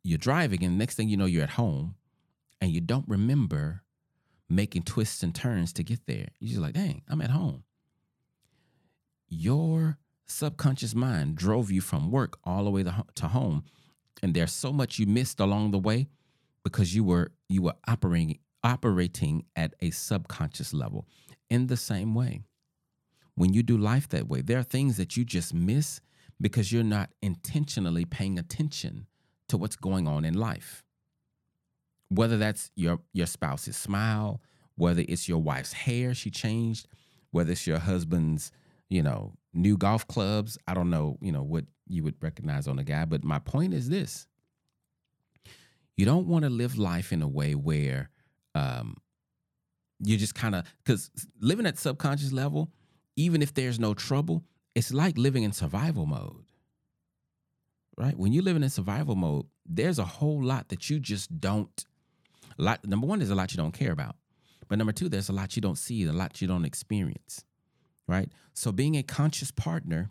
you're 0.02 0.18
driving, 0.18 0.64
and 0.64 0.78
next 0.78 0.94
thing 0.94 1.10
you 1.10 1.18
know, 1.18 1.26
you're 1.26 1.42
at 1.42 1.50
home 1.50 1.96
and 2.60 2.70
you 2.70 2.80
don't 2.80 3.06
remember 3.06 3.82
making 4.48 4.82
twists 4.82 5.22
and 5.22 5.34
turns 5.34 5.74
to 5.74 5.84
get 5.84 6.06
there. 6.06 6.28
You're 6.40 6.48
just 6.48 6.62
like, 6.62 6.74
dang, 6.74 7.02
I'm 7.08 7.20
at 7.20 7.30
home. 7.30 7.64
Your 9.28 9.98
subconscious 10.28 10.94
mind 10.94 11.36
drove 11.36 11.70
you 11.70 11.80
from 11.80 12.10
work 12.10 12.38
all 12.44 12.64
the 12.64 12.70
way 12.70 12.82
to, 12.82 13.28
home. 13.28 13.64
And 14.22 14.34
there's 14.34 14.52
so 14.52 14.72
much 14.72 14.98
you 14.98 15.06
missed 15.06 15.40
along 15.40 15.70
the 15.70 15.78
way 15.78 16.08
because 16.64 16.94
you 16.94 17.04
were 17.04 17.32
you 17.48 17.62
were 17.62 17.74
operating 17.86 18.38
operating 18.64 19.44
at 19.56 19.74
a 19.80 19.90
subconscious 19.90 20.74
level. 20.74 21.06
In 21.48 21.68
the 21.68 21.76
same 21.76 22.14
way, 22.14 22.42
when 23.36 23.52
you 23.52 23.62
do 23.62 23.76
life 23.76 24.08
that 24.08 24.28
way, 24.28 24.42
there 24.42 24.58
are 24.58 24.64
things 24.64 24.96
that 24.96 25.16
you 25.16 25.24
just 25.24 25.54
miss 25.54 26.00
because 26.40 26.72
you're 26.72 26.82
not 26.82 27.10
intentionally 27.22 28.04
paying 28.04 28.38
attention 28.38 29.06
to 29.48 29.56
what's 29.56 29.76
going 29.76 30.06
on 30.06 30.24
in 30.24 30.34
life. 30.34 30.84
Whether 32.08 32.36
that's 32.36 32.70
your 32.74 33.00
your 33.12 33.26
spouse's 33.26 33.76
smile, 33.76 34.40
whether 34.74 35.04
it's 35.08 35.28
your 35.28 35.38
wife's 35.38 35.72
hair 35.72 36.14
she 36.14 36.30
changed, 36.30 36.88
whether 37.30 37.52
it's 37.52 37.66
your 37.66 37.78
husband's, 37.78 38.50
you 38.88 39.02
know, 39.02 39.34
new 39.52 39.76
golf 39.76 40.06
clubs, 40.06 40.58
I 40.66 40.74
don't 40.74 40.90
know, 40.90 41.18
you 41.20 41.32
know, 41.32 41.42
what 41.42 41.64
you 41.86 42.02
would 42.04 42.16
recognize 42.20 42.68
on 42.68 42.78
a 42.78 42.84
guy, 42.84 43.04
but 43.04 43.24
my 43.24 43.38
point 43.38 43.74
is 43.74 43.88
this. 43.88 44.26
You 45.96 46.04
don't 46.04 46.28
want 46.28 46.44
to 46.44 46.50
live 46.50 46.78
life 46.78 47.12
in 47.12 47.22
a 47.22 47.28
way 47.28 47.54
where 47.54 48.10
um, 48.54 48.96
you 49.98 50.16
just 50.16 50.34
kind 50.34 50.54
of 50.54 50.64
because 50.84 51.10
living 51.40 51.66
at 51.66 51.78
subconscious 51.78 52.32
level, 52.32 52.70
even 53.16 53.42
if 53.42 53.54
there's 53.54 53.80
no 53.80 53.94
trouble, 53.94 54.44
it's 54.74 54.92
like 54.92 55.18
living 55.18 55.42
in 55.42 55.52
survival 55.52 56.06
mode. 56.06 56.44
Right? 57.96 58.16
When 58.16 58.32
you're 58.32 58.44
living 58.44 58.62
in 58.62 58.70
survival 58.70 59.16
mode, 59.16 59.46
there's 59.66 59.98
a 59.98 60.04
whole 60.04 60.40
lot 60.40 60.68
that 60.68 60.88
you 60.88 61.00
just 61.00 61.40
don't. 61.40 61.84
Lot 62.58 62.86
number 62.86 63.06
one, 63.06 63.18
there's 63.18 63.30
a 63.30 63.34
lot 63.34 63.52
you 63.52 63.56
don't 63.56 63.72
care 63.72 63.92
about, 63.92 64.16
but 64.68 64.78
number 64.78 64.92
two, 64.92 65.08
there's 65.08 65.28
a 65.28 65.32
lot 65.32 65.56
you 65.56 65.62
don't 65.62 65.78
see, 65.78 66.04
a 66.04 66.12
lot 66.12 66.40
you 66.40 66.46
don't 66.46 66.64
experience. 66.64 67.44
Right? 68.08 68.30
So 68.54 68.72
being 68.72 68.96
a 68.96 69.02
conscious 69.02 69.50
partner 69.50 70.10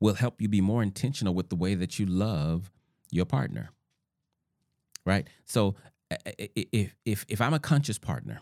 will 0.00 0.14
help 0.14 0.40
you 0.40 0.48
be 0.48 0.60
more 0.60 0.82
intentional 0.82 1.34
with 1.34 1.50
the 1.50 1.56
way 1.56 1.74
that 1.74 1.98
you 1.98 2.06
love 2.06 2.70
your 3.10 3.26
partner 3.26 3.72
right? 5.08 5.26
So 5.46 5.74
if 6.38 6.94
if 7.04 7.24
if 7.28 7.40
I'm 7.40 7.54
a 7.54 7.58
conscious 7.58 7.98
partner, 7.98 8.40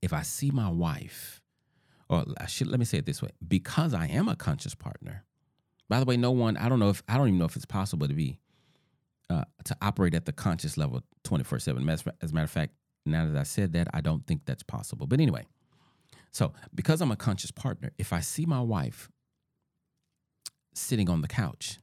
if 0.00 0.12
I 0.12 0.22
see 0.22 0.50
my 0.50 0.70
wife, 0.70 1.42
or 2.08 2.24
I 2.38 2.46
should 2.46 2.66
let 2.66 2.78
me 2.78 2.86
say 2.86 2.98
it 2.98 3.06
this 3.06 3.22
way, 3.22 3.30
because 3.46 3.92
I 3.94 4.06
am 4.06 4.28
a 4.28 4.36
conscious 4.36 4.74
partner. 4.74 5.24
By 5.88 6.00
the 6.00 6.06
way, 6.06 6.16
no 6.16 6.30
one 6.30 6.56
I 6.56 6.68
don't 6.68 6.80
know 6.80 6.88
if 6.88 7.02
I 7.06 7.18
don't 7.18 7.28
even 7.28 7.38
know 7.38 7.44
if 7.44 7.56
it's 7.56 7.66
possible 7.66 8.08
to 8.08 8.14
be 8.14 8.40
uh, 9.28 9.44
to 9.64 9.76
operate 9.82 10.14
at 10.14 10.24
the 10.24 10.32
conscious 10.32 10.76
level 10.78 11.02
24 11.24 11.58
7. 11.58 11.88
As, 11.88 12.04
as 12.22 12.30
a 12.30 12.34
matter 12.34 12.44
of 12.44 12.50
fact, 12.50 12.72
now 13.04 13.26
that 13.26 13.36
I 13.36 13.42
said 13.42 13.74
that, 13.74 13.88
I 13.92 14.00
don't 14.00 14.26
think 14.26 14.46
that's 14.46 14.62
possible. 14.62 15.06
But 15.06 15.20
anyway, 15.20 15.46
so 16.34 16.52
because 16.74 17.00
I'm 17.00 17.12
a 17.12 17.16
conscious 17.16 17.52
partner, 17.52 17.92
if 17.96 18.12
I 18.12 18.18
see 18.18 18.44
my 18.44 18.60
wife 18.60 19.08
sitting 20.74 21.08
on 21.08 21.20
the 21.20 21.28
couch 21.28 21.78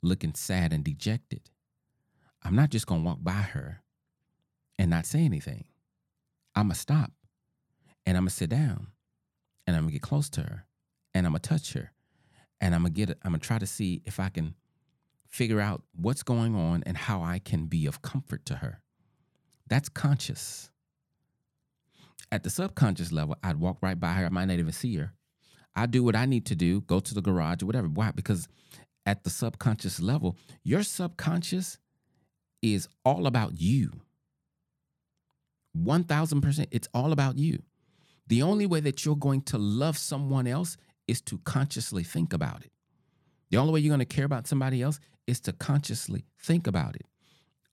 looking 0.00 0.32
sad 0.32 0.72
and 0.72 0.84
dejected, 0.84 1.50
I'm 2.44 2.54
not 2.54 2.70
just 2.70 2.86
going 2.86 3.00
to 3.00 3.04
walk 3.04 3.18
by 3.20 3.32
her 3.32 3.82
and 4.78 4.90
not 4.90 5.06
say 5.06 5.24
anything. 5.24 5.64
I'm 6.54 6.68
going 6.68 6.74
to 6.74 6.80
stop 6.80 7.10
and 8.06 8.16
I'm 8.16 8.22
going 8.22 8.28
to 8.28 8.34
sit 8.34 8.50
down 8.50 8.86
and 9.66 9.74
I'm 9.74 9.82
going 9.82 9.88
to 9.88 9.92
get 9.94 10.02
close 10.02 10.30
to 10.30 10.42
her 10.42 10.66
and 11.12 11.26
I'm 11.26 11.32
going 11.32 11.40
to 11.40 11.48
touch 11.48 11.72
her 11.72 11.90
and 12.60 12.76
I'm 12.76 12.82
going 12.82 12.94
to 12.94 13.06
get 13.06 13.18
I'm 13.24 13.32
going 13.32 13.40
to 13.40 13.46
try 13.46 13.58
to 13.58 13.66
see 13.66 14.02
if 14.04 14.20
I 14.20 14.28
can 14.28 14.54
figure 15.26 15.60
out 15.60 15.82
what's 15.96 16.22
going 16.22 16.54
on 16.54 16.84
and 16.86 16.96
how 16.96 17.22
I 17.24 17.40
can 17.40 17.66
be 17.66 17.86
of 17.86 18.02
comfort 18.02 18.46
to 18.46 18.56
her. 18.56 18.82
That's 19.66 19.88
conscious. 19.88 20.69
At 22.32 22.44
the 22.44 22.50
subconscious 22.50 23.10
level, 23.12 23.36
I'd 23.42 23.56
walk 23.56 23.78
right 23.82 23.98
by 23.98 24.12
her. 24.12 24.26
I 24.26 24.28
might 24.28 24.46
not 24.46 24.58
even 24.58 24.72
see 24.72 24.96
her. 24.96 25.12
I 25.74 25.86
do 25.86 26.02
what 26.02 26.16
I 26.16 26.26
need 26.26 26.46
to 26.46 26.56
do, 26.56 26.80
go 26.82 27.00
to 27.00 27.14
the 27.14 27.22
garage 27.22 27.62
or 27.62 27.66
whatever. 27.66 27.88
Why? 27.88 28.10
Because 28.10 28.48
at 29.06 29.24
the 29.24 29.30
subconscious 29.30 30.00
level, 30.00 30.36
your 30.62 30.82
subconscious 30.82 31.78
is 32.62 32.88
all 33.04 33.26
about 33.26 33.60
you. 33.60 33.90
1000%, 35.76 36.66
it's 36.70 36.88
all 36.92 37.12
about 37.12 37.38
you. 37.38 37.62
The 38.26 38.42
only 38.42 38.66
way 38.66 38.80
that 38.80 39.04
you're 39.04 39.16
going 39.16 39.42
to 39.42 39.58
love 39.58 39.96
someone 39.96 40.46
else 40.46 40.76
is 41.08 41.20
to 41.22 41.38
consciously 41.38 42.04
think 42.04 42.32
about 42.32 42.64
it. 42.64 42.72
The 43.50 43.56
only 43.56 43.72
way 43.72 43.80
you're 43.80 43.90
going 43.90 43.98
to 44.00 44.04
care 44.04 44.24
about 44.24 44.46
somebody 44.46 44.82
else 44.82 45.00
is 45.26 45.40
to 45.40 45.52
consciously 45.52 46.24
think 46.38 46.66
about 46.66 46.96
it. 46.96 47.06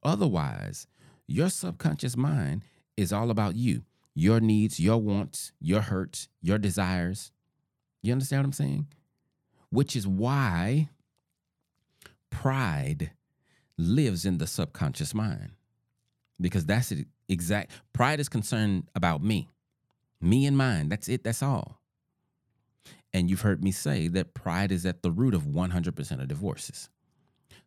Otherwise, 0.04 0.88
your 1.28 1.50
subconscious 1.50 2.15
mind 2.15 2.63
is 2.96 3.12
all 3.12 3.30
about 3.30 3.56
you, 3.56 3.84
your 4.17 4.39
needs, 4.39 4.80
your 4.80 4.97
wants, 4.97 5.51
your 5.60 5.82
hurts, 5.82 6.27
your 6.41 6.58
desires. 6.58 7.32
You 8.01 8.12
understand 8.13 8.39
what 8.39 8.45
I'm 8.45 8.53
saying? 8.53 8.88
Which 9.69 9.95
is 9.95 10.08
why 10.08 10.89
pride 12.32 13.12
lives 13.77 14.25
in 14.25 14.39
the 14.39 14.47
subconscious 14.47 15.13
mind 15.13 15.51
because 16.41 16.65
that's 16.65 16.91
it 16.91 17.06
exact 17.30 17.71
pride 17.93 18.19
is 18.19 18.27
concerned 18.27 18.89
about 18.95 19.23
me 19.23 19.49
me 20.19 20.45
and 20.45 20.58
mine 20.58 20.89
that's 20.89 21.08
it 21.08 21.23
that's 21.23 21.43
all 21.43 21.80
and 23.13 23.30
you've 23.30 23.41
heard 23.41 23.63
me 23.63 23.71
say 23.71 24.08
that 24.08 24.34
pride 24.34 24.71
is 24.71 24.86
at 24.86 25.03
the 25.03 25.12
root 25.12 25.34
of 25.34 25.43
100% 25.43 26.21
of 26.21 26.27
divorces 26.27 26.89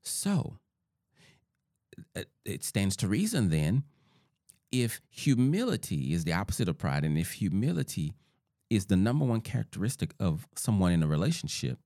so 0.03 0.59
it 2.45 2.65
stands 2.65 2.97
to 2.97 3.07
reason 3.07 3.51
then 3.51 3.85
if 4.73 5.01
humility 5.11 6.13
is 6.13 6.25
the 6.25 6.33
opposite 6.33 6.69
of 6.69 6.79
pride 6.79 7.05
and 7.05 7.19
if 7.19 7.33
humility 7.33 8.15
is 8.69 8.87
the 8.87 8.97
number 8.97 9.25
one 9.25 9.41
characteristic 9.41 10.15
of 10.21 10.47
someone 10.57 10.93
in 10.93 11.03
a 11.03 11.07
relationship 11.07 11.79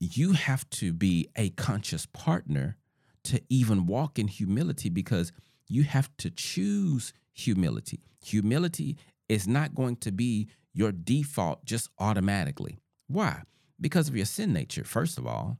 you 0.00 0.32
have 0.32 0.68
to 0.70 0.92
be 0.92 1.28
a 1.36 1.50
conscious 1.50 2.06
partner 2.06 2.76
to 3.22 3.40
even 3.50 3.86
walk 3.86 4.18
in 4.18 4.28
humility 4.28 4.88
because 4.88 5.30
you 5.68 5.84
have 5.84 6.10
to 6.16 6.30
choose 6.30 7.12
humility. 7.32 8.00
Humility 8.24 8.96
is 9.28 9.46
not 9.46 9.74
going 9.74 9.96
to 9.96 10.10
be 10.10 10.48
your 10.72 10.90
default 10.90 11.64
just 11.64 11.90
automatically. 11.98 12.78
Why? 13.06 13.42
Because 13.80 14.08
of 14.08 14.16
your 14.16 14.26
sin 14.26 14.52
nature, 14.52 14.84
first 14.84 15.18
of 15.18 15.26
all, 15.26 15.58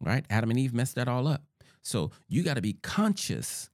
right? 0.00 0.24
Adam 0.30 0.50
and 0.50 0.58
Eve 0.58 0.72
messed 0.72 0.94
that 0.94 1.08
all 1.08 1.28
up. 1.28 1.42
So 1.82 2.10
you 2.28 2.42
got 2.42 2.54
to 2.54 2.62
be 2.62 2.74
conscious 2.74 3.68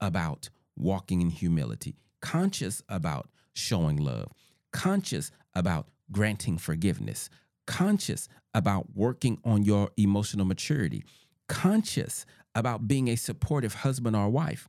about 0.00 0.50
walking 0.76 1.20
in 1.20 1.30
humility, 1.30 1.96
conscious 2.20 2.82
about 2.88 3.28
showing 3.54 3.96
love, 3.96 4.32
conscious 4.72 5.30
about 5.54 5.88
granting 6.10 6.58
forgiveness, 6.58 7.28
conscious 7.66 8.28
about 8.54 8.86
working 8.94 9.38
on 9.44 9.64
your 9.64 9.90
emotional 9.96 10.46
maturity, 10.46 11.04
conscious 11.48 12.26
about 12.54 12.86
being 12.86 13.08
a 13.08 13.16
supportive 13.16 13.74
husband 13.74 14.16
or 14.16 14.28
wife, 14.28 14.68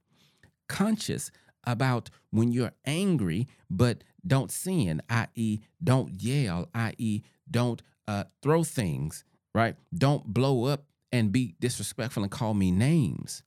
conscious 0.68 1.32
about 1.66 2.10
when 2.32 2.52
you're 2.52 2.74
angry 2.86 3.48
but 3.70 4.04
don't 4.26 4.52
sin, 4.52 5.02
i.e., 5.10 5.60
don't 5.84 6.22
yell, 6.22 6.70
i.e., 6.74 7.22
don't 7.50 7.82
uh, 8.08 8.24
throw 8.42 8.63
things, 8.63 9.24
right? 9.54 9.76
Don't 9.94 10.26
blow 10.26 10.66
up 10.66 10.86
and 11.12 11.32
be 11.32 11.56
disrespectful 11.60 12.24
and 12.24 12.32
call 12.32 12.54
me 12.54 12.72
names. 12.72 13.44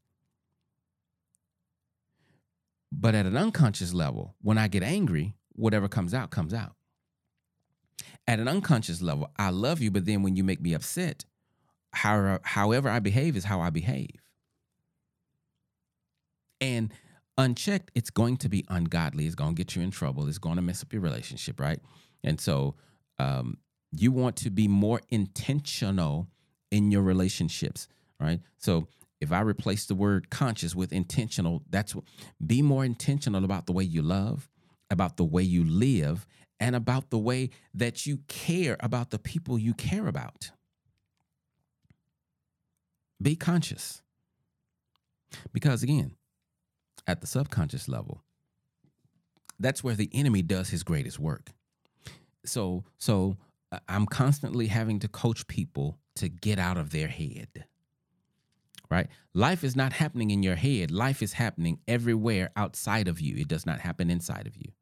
But 2.93 3.15
at 3.15 3.27
an 3.27 3.37
unconscious 3.37 3.93
level, 3.93 4.35
when 4.41 4.59
I 4.59 4.69
get 4.69 4.83
angry, 4.83 5.35
whatever 5.53 5.89
comes 5.89 6.15
out, 6.15 6.31
comes 6.31 6.55
out. 6.55 6.75
At 8.29 8.41
an 8.41 8.49
unconscious 8.49 9.03
level, 9.03 9.31
I 9.37 9.51
love 9.51 9.81
you, 9.81 9.91
but 9.91 10.05
then 10.05 10.23
when 10.23 10.37
you 10.37 10.45
make 10.45 10.61
me 10.61 10.75
upset, 10.75 11.25
however, 11.93 12.41
however 12.43 12.89
I 12.89 12.99
behave 12.99 13.37
is 13.37 13.45
how 13.45 13.61
I 13.61 13.71
behave. 13.71 14.23
And 16.61 16.93
unchecked, 17.39 17.91
it's 17.95 18.11
going 18.11 18.37
to 18.39 18.49
be 18.49 18.65
ungodly. 18.69 19.27
It's 19.27 19.35
going 19.35 19.55
to 19.55 19.63
get 19.63 19.77
you 19.77 19.83
in 19.83 19.91
trouble. 19.91 20.27
It's 20.29 20.39
going 20.39 20.57
to 20.57 20.63
mess 20.63 20.83
up 20.83 20.93
your 20.93 21.03
relationship, 21.03 21.61
right? 21.61 21.81
And 22.25 22.41
so 22.41 22.75
um, 23.19 23.59
you 23.93 24.13
want 24.13 24.37
to 24.37 24.51
be 24.51 24.69
more 24.69 25.01
intentional 25.09 26.29
in 26.71 26.91
your 26.91 27.03
relationships, 27.03 27.89
right? 28.21 28.41
So 28.59 28.89
if 29.21 29.33
I 29.33 29.41
replace 29.41 29.87
the 29.87 29.95
word 29.95 30.31
conscious 30.31 30.75
with 30.75 30.93
intentional, 30.93 31.63
that's 31.71 31.95
what, 31.95 32.05
be 32.45 32.63
more 32.63 32.85
intentional 32.85 33.45
about 33.45 33.67
the 33.67 33.73
way 33.73 33.85
you 33.85 34.03
love, 34.03 34.49
about 34.91 35.17
the 35.17 35.25
way 35.25 35.43
you 35.43 35.65
live, 35.65 36.27
and 36.61 36.77
about 36.77 37.11
the 37.11 37.19
way 37.19 37.51
that 37.75 38.07
you 38.07 38.19
care 38.29 38.77
about 38.81 39.11
the 39.11 39.19
people 39.19 39.59
you 39.59 39.75
care 39.75 40.07
about. 40.07 40.51
Be 43.21 43.37
conscious. 43.37 44.03
Because 45.53 45.83
again, 45.83 46.17
at 47.07 47.21
the 47.21 47.27
subconscious 47.27 47.89
level, 47.89 48.23
that's 49.59 49.83
where 49.83 49.95
the 49.95 50.11
enemy 50.13 50.43
does 50.43 50.69
his 50.69 50.83
greatest 50.83 51.19
work. 51.19 51.53
So, 52.45 52.85
so 52.99 53.37
uh, 53.73 53.79
I'm 53.89 54.07
constantly 54.07 54.67
having 54.67 54.99
to 55.01 55.09
coach 55.09 55.47
people 55.47 55.99
to 56.17 56.29
get 56.29 56.59
out 56.59 56.77
of 56.77 56.91
their 56.91 57.09
head. 57.09 57.65
Right? 58.91 59.09
Life 59.35 59.65
is 59.65 59.75
not 59.75 59.95
happening 59.95 60.31
in 60.31 60.43
your 60.43 60.55
head. 60.57 60.91
Life 60.91 61.23
is 61.23 61.35
happening 61.35 61.81
everywhere 61.89 62.51
outside 62.57 63.09
of 63.09 63.21
you. 63.21 63.37
It 63.37 63.49
does 63.49 63.67
not 63.67 63.81
happen 63.81 64.11
inside 64.11 64.47
of 64.47 64.57
you. 64.57 64.73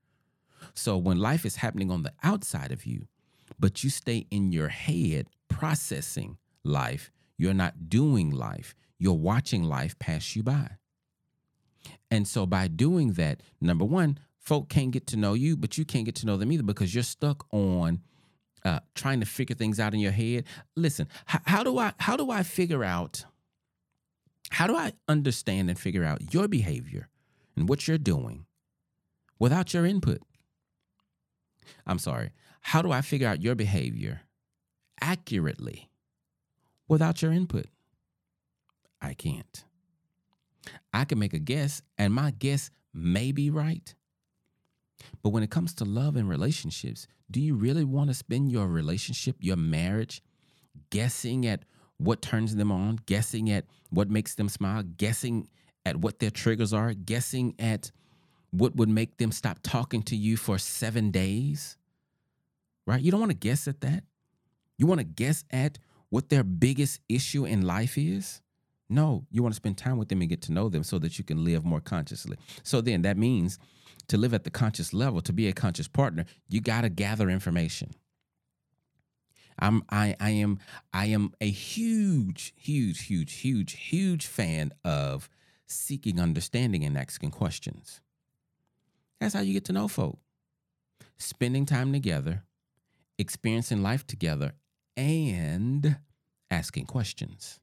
So 0.75 0.97
when 0.97 1.19
life 1.19 1.47
is 1.47 1.57
happening 1.57 1.91
on 1.91 2.03
the 2.03 2.13
outside 2.23 2.73
of 2.73 2.85
you, 2.85 3.07
but 3.59 3.85
you 3.85 3.91
stay 3.91 4.27
in 4.31 4.53
your 4.53 4.69
head 4.69 5.29
processing 5.49 6.39
life, 6.65 7.11
you're 7.37 7.55
not 7.55 7.89
doing 7.89 8.31
life. 8.31 8.75
You're 8.99 9.15
watching 9.15 9.65
life 9.65 9.99
pass 9.99 10.37
you 10.37 10.43
by. 10.43 10.73
And 12.11 12.27
so 12.29 12.47
by 12.47 12.69
doing 12.69 13.13
that, 13.15 13.43
number 13.61 13.85
one, 13.85 14.19
folk 14.39 14.69
can't 14.69 14.91
get 14.91 15.07
to 15.09 15.17
know 15.17 15.35
you, 15.35 15.57
but 15.57 15.77
you 15.79 15.85
can't 15.85 16.05
get 16.05 16.15
to 16.17 16.27
know 16.27 16.37
them 16.37 16.53
either 16.53 16.63
because 16.63 16.95
you're 16.95 17.03
stuck 17.03 17.47
on 17.53 18.01
uh, 18.65 18.81
trying 18.95 19.21
to 19.21 19.27
figure 19.27 19.57
things 19.57 19.79
out 19.79 19.95
in 19.95 20.01
your 20.01 20.13
head. 20.13 20.45
Listen, 20.77 21.09
h- 21.33 21.41
how 21.45 21.63
do 21.63 21.79
I 21.79 21.93
how 21.99 22.17
do 22.17 22.31
I 22.31 22.43
figure 22.43 22.83
out 22.85 23.25
how 24.55 24.69
do 24.69 24.77
I 24.77 24.93
understand 25.09 25.69
and 25.69 25.77
figure 25.77 26.05
out 26.05 26.33
your 26.33 26.47
behavior 26.47 27.09
and 27.57 27.69
what 27.69 27.89
you're 27.89 27.99
doing 27.99 28.47
without 29.41 29.75
your 29.75 29.85
input? 29.85 30.23
I'm 31.85 31.99
sorry. 31.99 32.31
How 32.61 32.81
do 32.81 32.93
I 32.93 33.01
figure 33.01 33.27
out 33.27 33.43
your 33.43 33.57
behavior 33.57 34.21
accurately 35.01 35.91
without 36.87 37.21
your 37.21 37.33
input? 37.33 37.67
I 39.03 39.15
can't. 39.15 39.65
I 40.93 41.05
can 41.05 41.19
make 41.19 41.35
a 41.35 41.41
guess, 41.41 41.83
and 41.99 42.15
my 42.15 42.31
guess 42.31 42.71
may 42.93 43.33
be 43.33 43.51
right. 43.51 43.93
But 45.21 45.31
when 45.31 45.43
it 45.43 45.51
comes 45.51 45.75
to 45.75 45.85
love 45.85 46.15
and 46.15 46.29
relationships, 46.29 47.09
do 47.29 47.41
you 47.41 47.57
really 47.57 47.85
want 47.85 48.11
to 48.11 48.15
spend 48.15 48.53
your 48.53 48.69
relationship, 48.69 49.35
your 49.41 49.57
marriage, 49.57 50.23
guessing 50.91 51.45
at 51.45 51.65
what 52.05 52.23
turns 52.23 52.55
them 52.57 52.71
on, 52.71 53.01
guessing 53.07 53.51
at 53.51 53.65
what 53.91 54.11
makes 54.11 54.35
them 54.35 54.49
smile, 54.49 54.83
guessing 54.83 55.49
at 55.87 55.97
what 55.97 56.19
their 56.19 56.31
triggers 56.31 56.73
are, 56.73 56.93
guessing 56.95 57.55
at 57.59 57.91
what 58.51 58.77
would 58.77 58.89
make 58.89 59.17
them 59.17 59.33
stop 59.33 59.59
talking 59.63 60.03
to 60.03 60.17
you 60.17 60.37
for 60.37 60.59
seven 60.59 61.11
days? 61.11 61.77
Right? 62.87 63.01
You 63.01 63.11
don't 63.11 63.21
want 63.21 63.33
to 63.33 63.39
guess 63.39 63.67
at 63.67 63.81
that. 63.81 64.05
You 64.77 64.87
want 64.87 65.01
to 65.01 65.05
guess 65.05 65.45
at 65.51 65.79
what 66.11 66.29
their 66.29 66.45
biggest 66.45 67.01
issue 67.09 67.45
in 67.45 67.63
life 67.63 67.97
is? 67.97 68.41
No, 68.89 69.27
you 69.31 69.43
want 69.43 69.55
to 69.55 69.57
spend 69.57 69.79
time 69.79 69.97
with 69.97 70.09
them 70.09 70.21
and 70.21 70.29
get 70.29 70.43
to 70.43 70.53
know 70.53 70.69
them 70.69 70.85
so 70.85 70.99
that 70.99 71.19
you 71.19 71.25
can 71.25 71.43
live 71.43 71.65
more 71.65 71.81
consciously. 71.81 72.37
So 72.63 72.81
then 72.81 73.03
that 73.03 73.17
means 73.17 73.59
to 74.09 74.19
live 74.19 74.35
at 74.35 74.45
the 74.45 74.51
conscious 74.51 74.93
level, 74.93 75.21
to 75.23 75.33
be 75.33 75.49
a 75.49 75.53
conscious 75.53 75.89
partner, 75.89 76.27
you 76.49 76.61
got 76.61 76.83
to 76.83 76.91
gather 76.91 77.31
information. 77.31 77.95
I'm 79.59 79.83
I 79.91 80.17
I 80.21 80.31
am 80.31 80.59
I 80.93 81.07
am 81.07 81.33
a 81.41 81.51
huge 81.51 82.55
huge 82.57 83.07
huge 83.07 83.33
huge 83.35 83.73
huge 83.73 84.27
fan 84.27 84.73
of 84.85 85.29
seeking 85.67 86.21
understanding 86.21 86.85
and 86.85 86.97
asking 86.99 87.31
questions. 87.31 88.01
That's 89.21 89.35
how 89.35 89.41
you 89.41 89.53
get 89.53 89.65
to 89.67 89.73
know 89.73 89.89
folk. 89.89 90.19
Spending 91.19 91.67
time 91.67 91.93
together, 91.93 92.45
experiencing 93.19 93.83
life 93.83 94.07
together 94.07 94.53
and 94.97 95.97
asking 96.51 96.87
questions. 96.87 97.61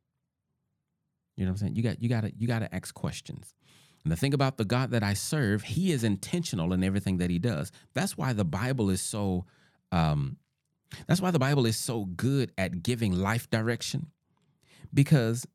You 1.36 1.45
know 1.45 1.51
what 1.51 1.62
I'm 1.62 1.67
saying? 1.67 1.75
You 1.75 1.84
got 1.84 2.01
you 2.01 2.10
got 2.10 2.21
to 2.21 2.32
you 2.38 2.47
got 2.47 2.60
to 2.60 2.73
ask 2.73 2.93
questions. 2.93 3.54
And 4.04 4.12
the 4.12 4.15
thing 4.15 4.34
about 4.34 4.58
the 4.58 4.65
God 4.65 4.91
that 4.91 5.04
I 5.04 5.13
serve, 5.13 5.63
He 5.63 5.91
is 5.91 6.04
intentional 6.04 6.73
in 6.73 6.84
everything 6.84 7.17
that 7.17 7.30
He 7.30 7.39
does. 7.39 7.71
That's 7.93 8.17
why 8.17 8.34
the 8.34 8.45
Bible 8.45 8.89
is 8.89 9.01
so. 9.01 9.45
Um, 9.91 10.38
that's 11.08 11.21
why 11.21 11.32
the 11.32 11.39
Bible 11.39 11.65
is 11.65 11.77
so 11.77 12.06
good 12.06 12.51
at 12.58 12.84
giving 12.84 13.13
life 13.13 13.49
direction, 13.49 14.08
because 14.93 15.47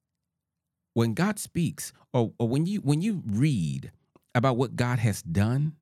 when 0.94 1.14
God 1.14 1.38
speaks, 1.38 1.92
or, 2.12 2.33
or 2.38 2.49
when 2.49 2.66
you 2.66 2.81
when 2.81 3.03
you 3.03 3.22
read 3.27 3.92
about 4.35 4.57
what 4.57 4.77
God 4.77 4.99
has 4.99 5.22
done, 5.22 5.77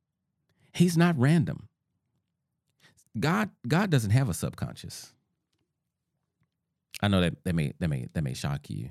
He's 0.73 0.97
not 0.97 1.19
random. 1.19 1.69
God 3.19 3.51
God 3.67 3.91
doesn't 3.91 4.11
have 4.11 4.29
a 4.29 4.35
subconscious. 4.35 5.13
I 7.01 7.09
know 7.09 7.21
that 7.21 7.43
that 7.45 7.55
may 7.55 7.73
that 7.79 7.89
may 7.89 8.09
that 8.13 8.23
may 8.23 8.35
shock 8.35 8.69
you. 8.71 8.91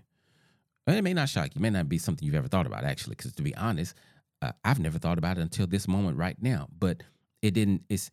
And 0.85 0.97
it 0.97 1.01
may 1.01 1.13
not 1.13 1.29
shock 1.29 1.47
you. 1.47 1.59
It 1.59 1.61
may 1.61 1.69
not 1.69 1.87
be 1.87 1.97
something 1.97 2.25
you've 2.25 2.35
ever 2.35 2.47
thought 2.49 2.65
about, 2.65 2.83
actually, 2.83 3.15
because 3.15 3.33
to 3.33 3.43
be 3.43 3.55
honest, 3.55 3.95
uh, 4.41 4.51
I've 4.63 4.79
never 4.79 4.99
thought 4.99 5.17
about 5.17 5.37
it 5.37 5.41
until 5.41 5.65
this 5.65 5.87
moment 5.87 6.17
right 6.17 6.35
now. 6.41 6.67
But 6.77 7.03
it 7.41 7.53
didn't, 7.53 7.83
it's, 7.87 8.11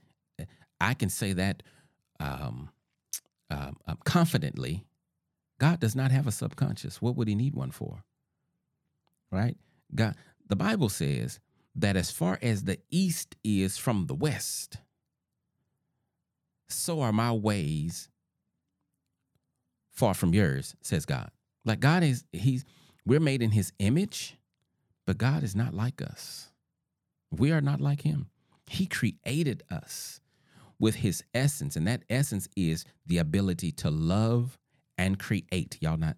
I 0.80 0.94
can 0.94 1.08
say 1.08 1.32
that 1.32 1.64
um, 2.20 2.70
um, 3.50 3.76
um, 3.86 3.98
confidently. 4.04 4.84
God 5.58 5.80
does 5.80 5.96
not 5.96 6.10
have 6.10 6.26
a 6.26 6.32
subconscious. 6.32 7.02
What 7.02 7.16
would 7.16 7.28
he 7.28 7.34
need 7.34 7.54
one 7.54 7.70
for? 7.70 8.04
Right? 9.30 9.56
God, 9.94 10.14
the 10.48 10.56
Bible 10.56 10.88
says 10.88 11.40
that 11.74 11.96
as 11.96 12.10
far 12.10 12.38
as 12.42 12.64
the 12.64 12.78
east 12.90 13.36
is 13.42 13.76
from 13.76 14.06
the 14.06 14.14
west, 14.14 14.78
so 16.68 17.00
are 17.00 17.12
my 17.12 17.32
ways 17.32 18.08
far 19.92 20.14
from 20.14 20.32
yours, 20.32 20.74
says 20.80 21.04
God. 21.04 21.30
Like 21.64 21.80
God 21.80 22.02
is, 22.02 22.24
He's, 22.32 22.64
we're 23.04 23.20
made 23.20 23.42
in 23.42 23.50
His 23.50 23.72
image, 23.78 24.36
but 25.06 25.18
God 25.18 25.42
is 25.42 25.54
not 25.54 25.74
like 25.74 26.00
us. 26.00 26.48
We 27.30 27.52
are 27.52 27.60
not 27.60 27.80
like 27.80 28.02
Him. 28.02 28.30
He 28.66 28.86
created 28.86 29.62
us 29.70 30.20
with 30.80 30.96
His 30.96 31.22
essence, 31.32 31.76
and 31.76 31.86
that 31.86 32.02
essence 32.10 32.48
is 32.56 32.84
the 33.06 33.18
ability 33.18 33.70
to 33.72 33.90
love 33.90 34.58
and 34.98 35.18
create. 35.18 35.78
Y'all 35.80 35.96
not, 35.96 36.16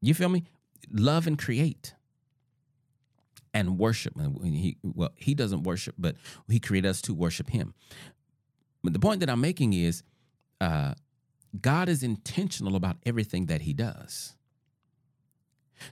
you 0.00 0.14
feel 0.14 0.30
me? 0.30 0.44
Love 0.90 1.26
and 1.26 1.38
create 1.38 1.94
and 3.52 3.78
worship. 3.78 4.14
And 4.16 4.54
he, 4.54 4.76
well, 4.82 5.10
He 5.16 5.34
doesn't 5.34 5.64
worship, 5.64 5.94
but 5.98 6.16
He 6.48 6.60
created 6.60 6.88
us 6.88 7.02
to 7.02 7.14
worship 7.14 7.50
Him. 7.50 7.74
But 8.82 8.92
the 8.92 8.98
point 8.98 9.20
that 9.20 9.30
I'm 9.30 9.40
making 9.40 9.72
is, 9.72 10.02
uh, 10.60 10.94
God 11.60 11.88
is 11.88 12.02
intentional 12.02 12.76
about 12.76 12.96
everything 13.04 13.46
that 13.46 13.62
He 13.62 13.72
does. 13.72 14.36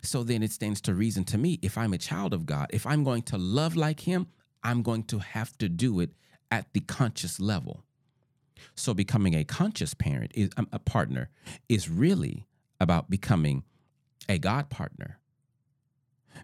So 0.03 0.23
then 0.23 0.43
it 0.43 0.53
stands 0.53 0.81
to 0.83 0.95
reason 0.95 1.25
to 1.25 1.39
me 1.39 1.59
if 1.63 1.77
I'm 1.77 1.93
a 1.93 1.99
child 1.99 2.33
of 2.33 2.47
God, 2.47 2.69
if 2.71 2.87
I'm 2.87 3.03
going 3.03 3.23
to 3.23 3.39
love 3.39 3.77
like 3.77 4.01
Him, 4.01 4.29
I'm 4.63 4.83
going 4.83 5.05
to 5.05 5.19
have 5.19 5.57
to 5.59 5.69
do 5.69 6.01
it 6.01 6.11
at 6.51 6.73
the 6.73 6.81
conscious 6.81 7.41
level. 7.41 7.85
So 8.75 8.95
becoming 8.95 9.35
a 9.35 9.45
conscious 9.45 9.95
parent 9.95 10.33
is 10.35 10.51
um, 10.57 10.69
a 10.73 10.79
partner 10.79 11.31
is 11.69 11.89
really 11.89 12.47
about 12.81 13.11
becoming 13.11 13.65
a 14.29 14.39
God 14.39 14.71
partner 14.71 15.19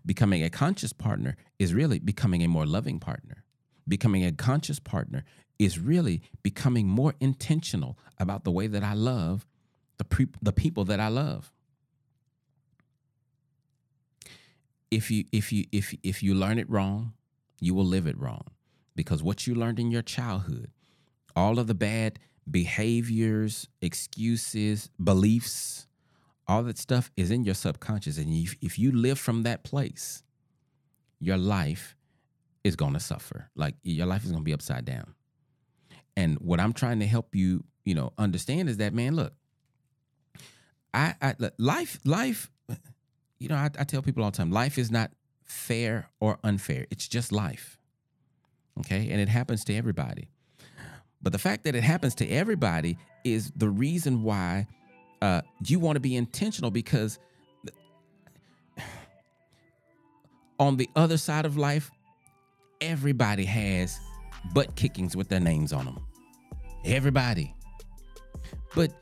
Becoming 0.04 0.42
a 0.42 0.50
conscious 0.50 0.92
partner 0.92 1.36
is 1.58 1.74
really 1.74 1.98
becoming 1.98 2.42
a 2.42 2.48
more 2.48 2.66
loving 2.66 3.00
partner. 3.00 3.44
Becoming 3.86 4.24
a 4.24 4.32
conscious 4.32 4.78
partner 4.78 5.24
is 5.58 5.78
really 5.78 6.22
becoming 6.42 6.86
more 6.86 7.14
intentional 7.20 7.98
about 8.18 8.44
the 8.44 8.50
way 8.50 8.66
that 8.66 8.82
I 8.82 8.94
love 8.94 9.46
the, 9.98 10.04
pre- 10.04 10.28
the 10.40 10.52
people 10.52 10.84
that 10.86 11.00
I 11.00 11.08
love. 11.08 11.52
If 14.90 15.10
you 15.10 15.24
if 15.30 15.52
you 15.52 15.66
if 15.70 15.94
if 16.02 16.20
you 16.20 16.34
learn 16.34 16.58
it 16.58 16.68
wrong, 16.68 17.12
you 17.60 17.74
will 17.74 17.84
live 17.84 18.08
it 18.08 18.18
wrong 18.18 18.48
because 18.96 19.22
what 19.22 19.46
you 19.46 19.54
learned 19.54 19.78
in 19.78 19.92
your 19.92 20.02
childhood, 20.02 20.72
all 21.40 21.58
of 21.58 21.66
the 21.66 21.74
bad 21.74 22.18
behaviors, 22.50 23.66
excuses, 23.80 24.90
beliefs, 25.02 25.86
all 26.46 26.62
that 26.64 26.78
stuff 26.78 27.10
is 27.16 27.30
in 27.30 27.44
your 27.44 27.54
subconscious. 27.54 28.18
And 28.18 28.32
if, 28.32 28.56
if 28.60 28.78
you 28.78 28.92
live 28.92 29.18
from 29.18 29.44
that 29.44 29.64
place, 29.64 30.22
your 31.18 31.36
life 31.38 31.96
is 32.62 32.76
going 32.76 32.92
to 32.92 33.00
suffer. 33.00 33.48
Like 33.54 33.74
your 33.82 34.06
life 34.06 34.24
is 34.24 34.30
going 34.30 34.42
to 34.42 34.44
be 34.44 34.52
upside 34.52 34.84
down. 34.84 35.14
And 36.16 36.38
what 36.40 36.60
I'm 36.60 36.72
trying 36.72 37.00
to 37.00 37.06
help 37.06 37.34
you, 37.34 37.64
you 37.84 37.94
know, 37.94 38.12
understand 38.18 38.68
is 38.68 38.76
that, 38.78 38.92
man, 38.92 39.14
look, 39.16 39.32
I, 40.92 41.14
I 41.22 41.34
life, 41.56 42.00
life, 42.04 42.50
you 43.38 43.48
know, 43.48 43.54
I, 43.54 43.70
I 43.78 43.84
tell 43.84 44.02
people 44.02 44.24
all 44.24 44.30
the 44.30 44.36
time, 44.36 44.50
life 44.50 44.76
is 44.76 44.90
not 44.90 45.12
fair 45.44 46.10
or 46.18 46.38
unfair. 46.44 46.86
It's 46.90 47.08
just 47.08 47.32
life. 47.32 47.78
Okay. 48.80 49.08
And 49.10 49.20
it 49.20 49.28
happens 49.28 49.64
to 49.66 49.74
everybody. 49.74 50.28
But 51.22 51.32
the 51.32 51.38
fact 51.38 51.64
that 51.64 51.74
it 51.74 51.82
happens 51.82 52.14
to 52.16 52.28
everybody 52.28 52.96
is 53.24 53.52
the 53.56 53.68
reason 53.68 54.22
why 54.22 54.66
uh, 55.20 55.42
you 55.64 55.78
want 55.78 55.96
to 55.96 56.00
be 56.00 56.16
intentional 56.16 56.70
because 56.70 57.18
on 60.58 60.76
the 60.76 60.88
other 60.96 61.16
side 61.16 61.44
of 61.44 61.56
life, 61.56 61.90
everybody 62.80 63.44
has 63.44 63.98
butt 64.54 64.74
kickings 64.76 65.14
with 65.14 65.28
their 65.28 65.40
names 65.40 65.72
on 65.72 65.84
them. 65.84 66.06
Everybody. 66.84 67.54
But 68.74 68.92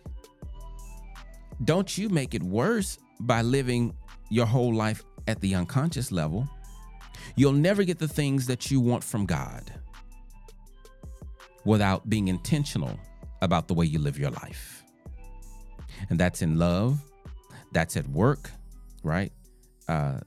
don't 1.64 1.96
you 1.96 2.08
make 2.08 2.34
it 2.34 2.42
worse 2.42 2.98
by 3.20 3.42
living 3.42 3.94
your 4.30 4.46
whole 4.46 4.74
life 4.74 5.04
at 5.28 5.40
the 5.40 5.54
unconscious 5.54 6.10
level. 6.10 6.48
You'll 7.36 7.52
never 7.52 7.84
get 7.84 7.98
the 7.98 8.08
things 8.08 8.46
that 8.46 8.70
you 8.70 8.80
want 8.80 9.04
from 9.04 9.26
God 9.26 9.72
without 11.64 12.08
being 12.08 12.28
intentional 12.28 12.98
about 13.42 13.68
the 13.68 13.74
way 13.74 13.86
you 13.86 13.98
live 13.98 14.18
your 14.18 14.30
life. 14.30 14.82
And 16.10 16.18
that's 16.18 16.42
in 16.42 16.58
love, 16.58 17.00
that's 17.72 17.96
at 17.96 18.06
work, 18.08 18.50
right? 19.02 19.32
Uh, 19.88 20.20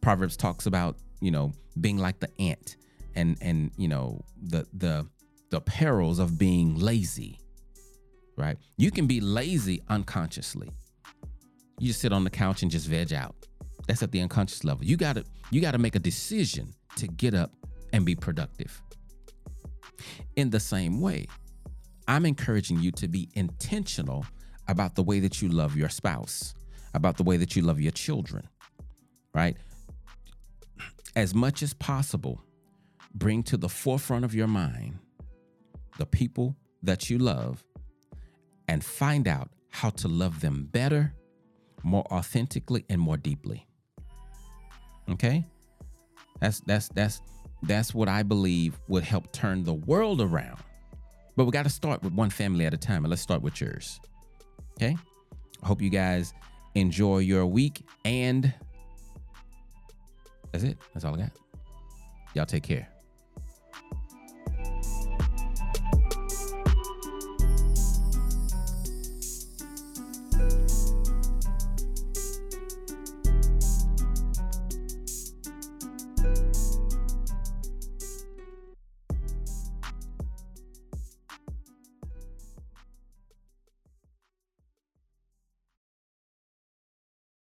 Proverbs 0.00 0.36
talks 0.36 0.66
about, 0.66 0.96
you 1.20 1.30
know, 1.30 1.52
being 1.80 1.98
like 1.98 2.20
the 2.20 2.30
ant 2.38 2.76
and 3.16 3.36
and 3.40 3.70
you 3.76 3.88
know, 3.88 4.20
the 4.42 4.66
the 4.74 5.06
the 5.50 5.60
perils 5.60 6.18
of 6.18 6.38
being 6.38 6.76
lazy. 6.76 7.38
Right? 8.36 8.56
You 8.76 8.90
can 8.90 9.06
be 9.06 9.20
lazy 9.20 9.80
unconsciously. 9.88 10.68
You 11.78 11.88
just 11.88 12.00
sit 12.00 12.12
on 12.12 12.24
the 12.24 12.30
couch 12.30 12.62
and 12.62 12.70
just 12.70 12.88
veg 12.88 13.12
out. 13.12 13.34
That's 13.86 14.02
at 14.02 14.10
the 14.10 14.20
unconscious 14.20 14.64
level. 14.64 14.84
You 14.84 14.96
got 14.96 15.14
to 15.14 15.24
you 15.50 15.60
got 15.60 15.72
to 15.72 15.78
make 15.78 15.94
a 15.94 16.00
decision 16.00 16.74
to 16.96 17.06
get 17.06 17.34
up 17.34 17.52
and 17.92 18.04
be 18.04 18.14
productive. 18.14 18.82
In 20.36 20.50
the 20.50 20.60
same 20.60 21.00
way, 21.00 21.26
I'm 22.06 22.26
encouraging 22.26 22.80
you 22.80 22.90
to 22.92 23.08
be 23.08 23.28
intentional 23.34 24.26
about 24.68 24.94
the 24.94 25.02
way 25.02 25.20
that 25.20 25.40
you 25.40 25.48
love 25.48 25.76
your 25.76 25.88
spouse, 25.88 26.54
about 26.94 27.16
the 27.16 27.22
way 27.22 27.36
that 27.36 27.56
you 27.56 27.62
love 27.62 27.80
your 27.80 27.92
children, 27.92 28.48
right? 29.34 29.56
As 31.16 31.34
much 31.34 31.62
as 31.62 31.72
possible, 31.74 32.42
bring 33.14 33.42
to 33.44 33.56
the 33.56 33.68
forefront 33.68 34.24
of 34.24 34.34
your 34.34 34.48
mind 34.48 34.98
the 35.98 36.06
people 36.06 36.56
that 36.82 37.08
you 37.08 37.18
love 37.18 37.64
and 38.68 38.84
find 38.84 39.28
out 39.28 39.50
how 39.70 39.90
to 39.90 40.08
love 40.08 40.40
them 40.40 40.68
better, 40.70 41.14
more 41.82 42.04
authentically, 42.12 42.84
and 42.88 43.00
more 43.00 43.16
deeply. 43.16 43.66
Okay? 45.10 45.44
That's 46.40 46.60
that's 46.60 46.88
that's 46.88 47.20
that's 47.66 47.94
what 47.94 48.08
I 48.08 48.22
believe 48.22 48.78
would 48.88 49.04
help 49.04 49.32
turn 49.32 49.64
the 49.64 49.74
world 49.74 50.20
around. 50.20 50.58
But 51.36 51.44
we 51.44 51.50
got 51.50 51.64
to 51.64 51.70
start 51.70 52.02
with 52.02 52.12
one 52.12 52.30
family 52.30 52.66
at 52.66 52.74
a 52.74 52.76
time. 52.76 53.04
And 53.04 53.10
let's 53.10 53.22
start 53.22 53.42
with 53.42 53.60
yours. 53.60 54.00
Okay? 54.76 54.96
I 55.62 55.66
hope 55.66 55.82
you 55.82 55.90
guys 55.90 56.32
enjoy 56.74 57.18
your 57.18 57.46
week 57.46 57.82
and 58.04 58.52
that's 60.52 60.64
it. 60.64 60.78
That's 60.92 61.04
all 61.04 61.14
I 61.14 61.18
got. 61.18 61.32
Y'all 62.34 62.46
take 62.46 62.62
care. 62.62 62.93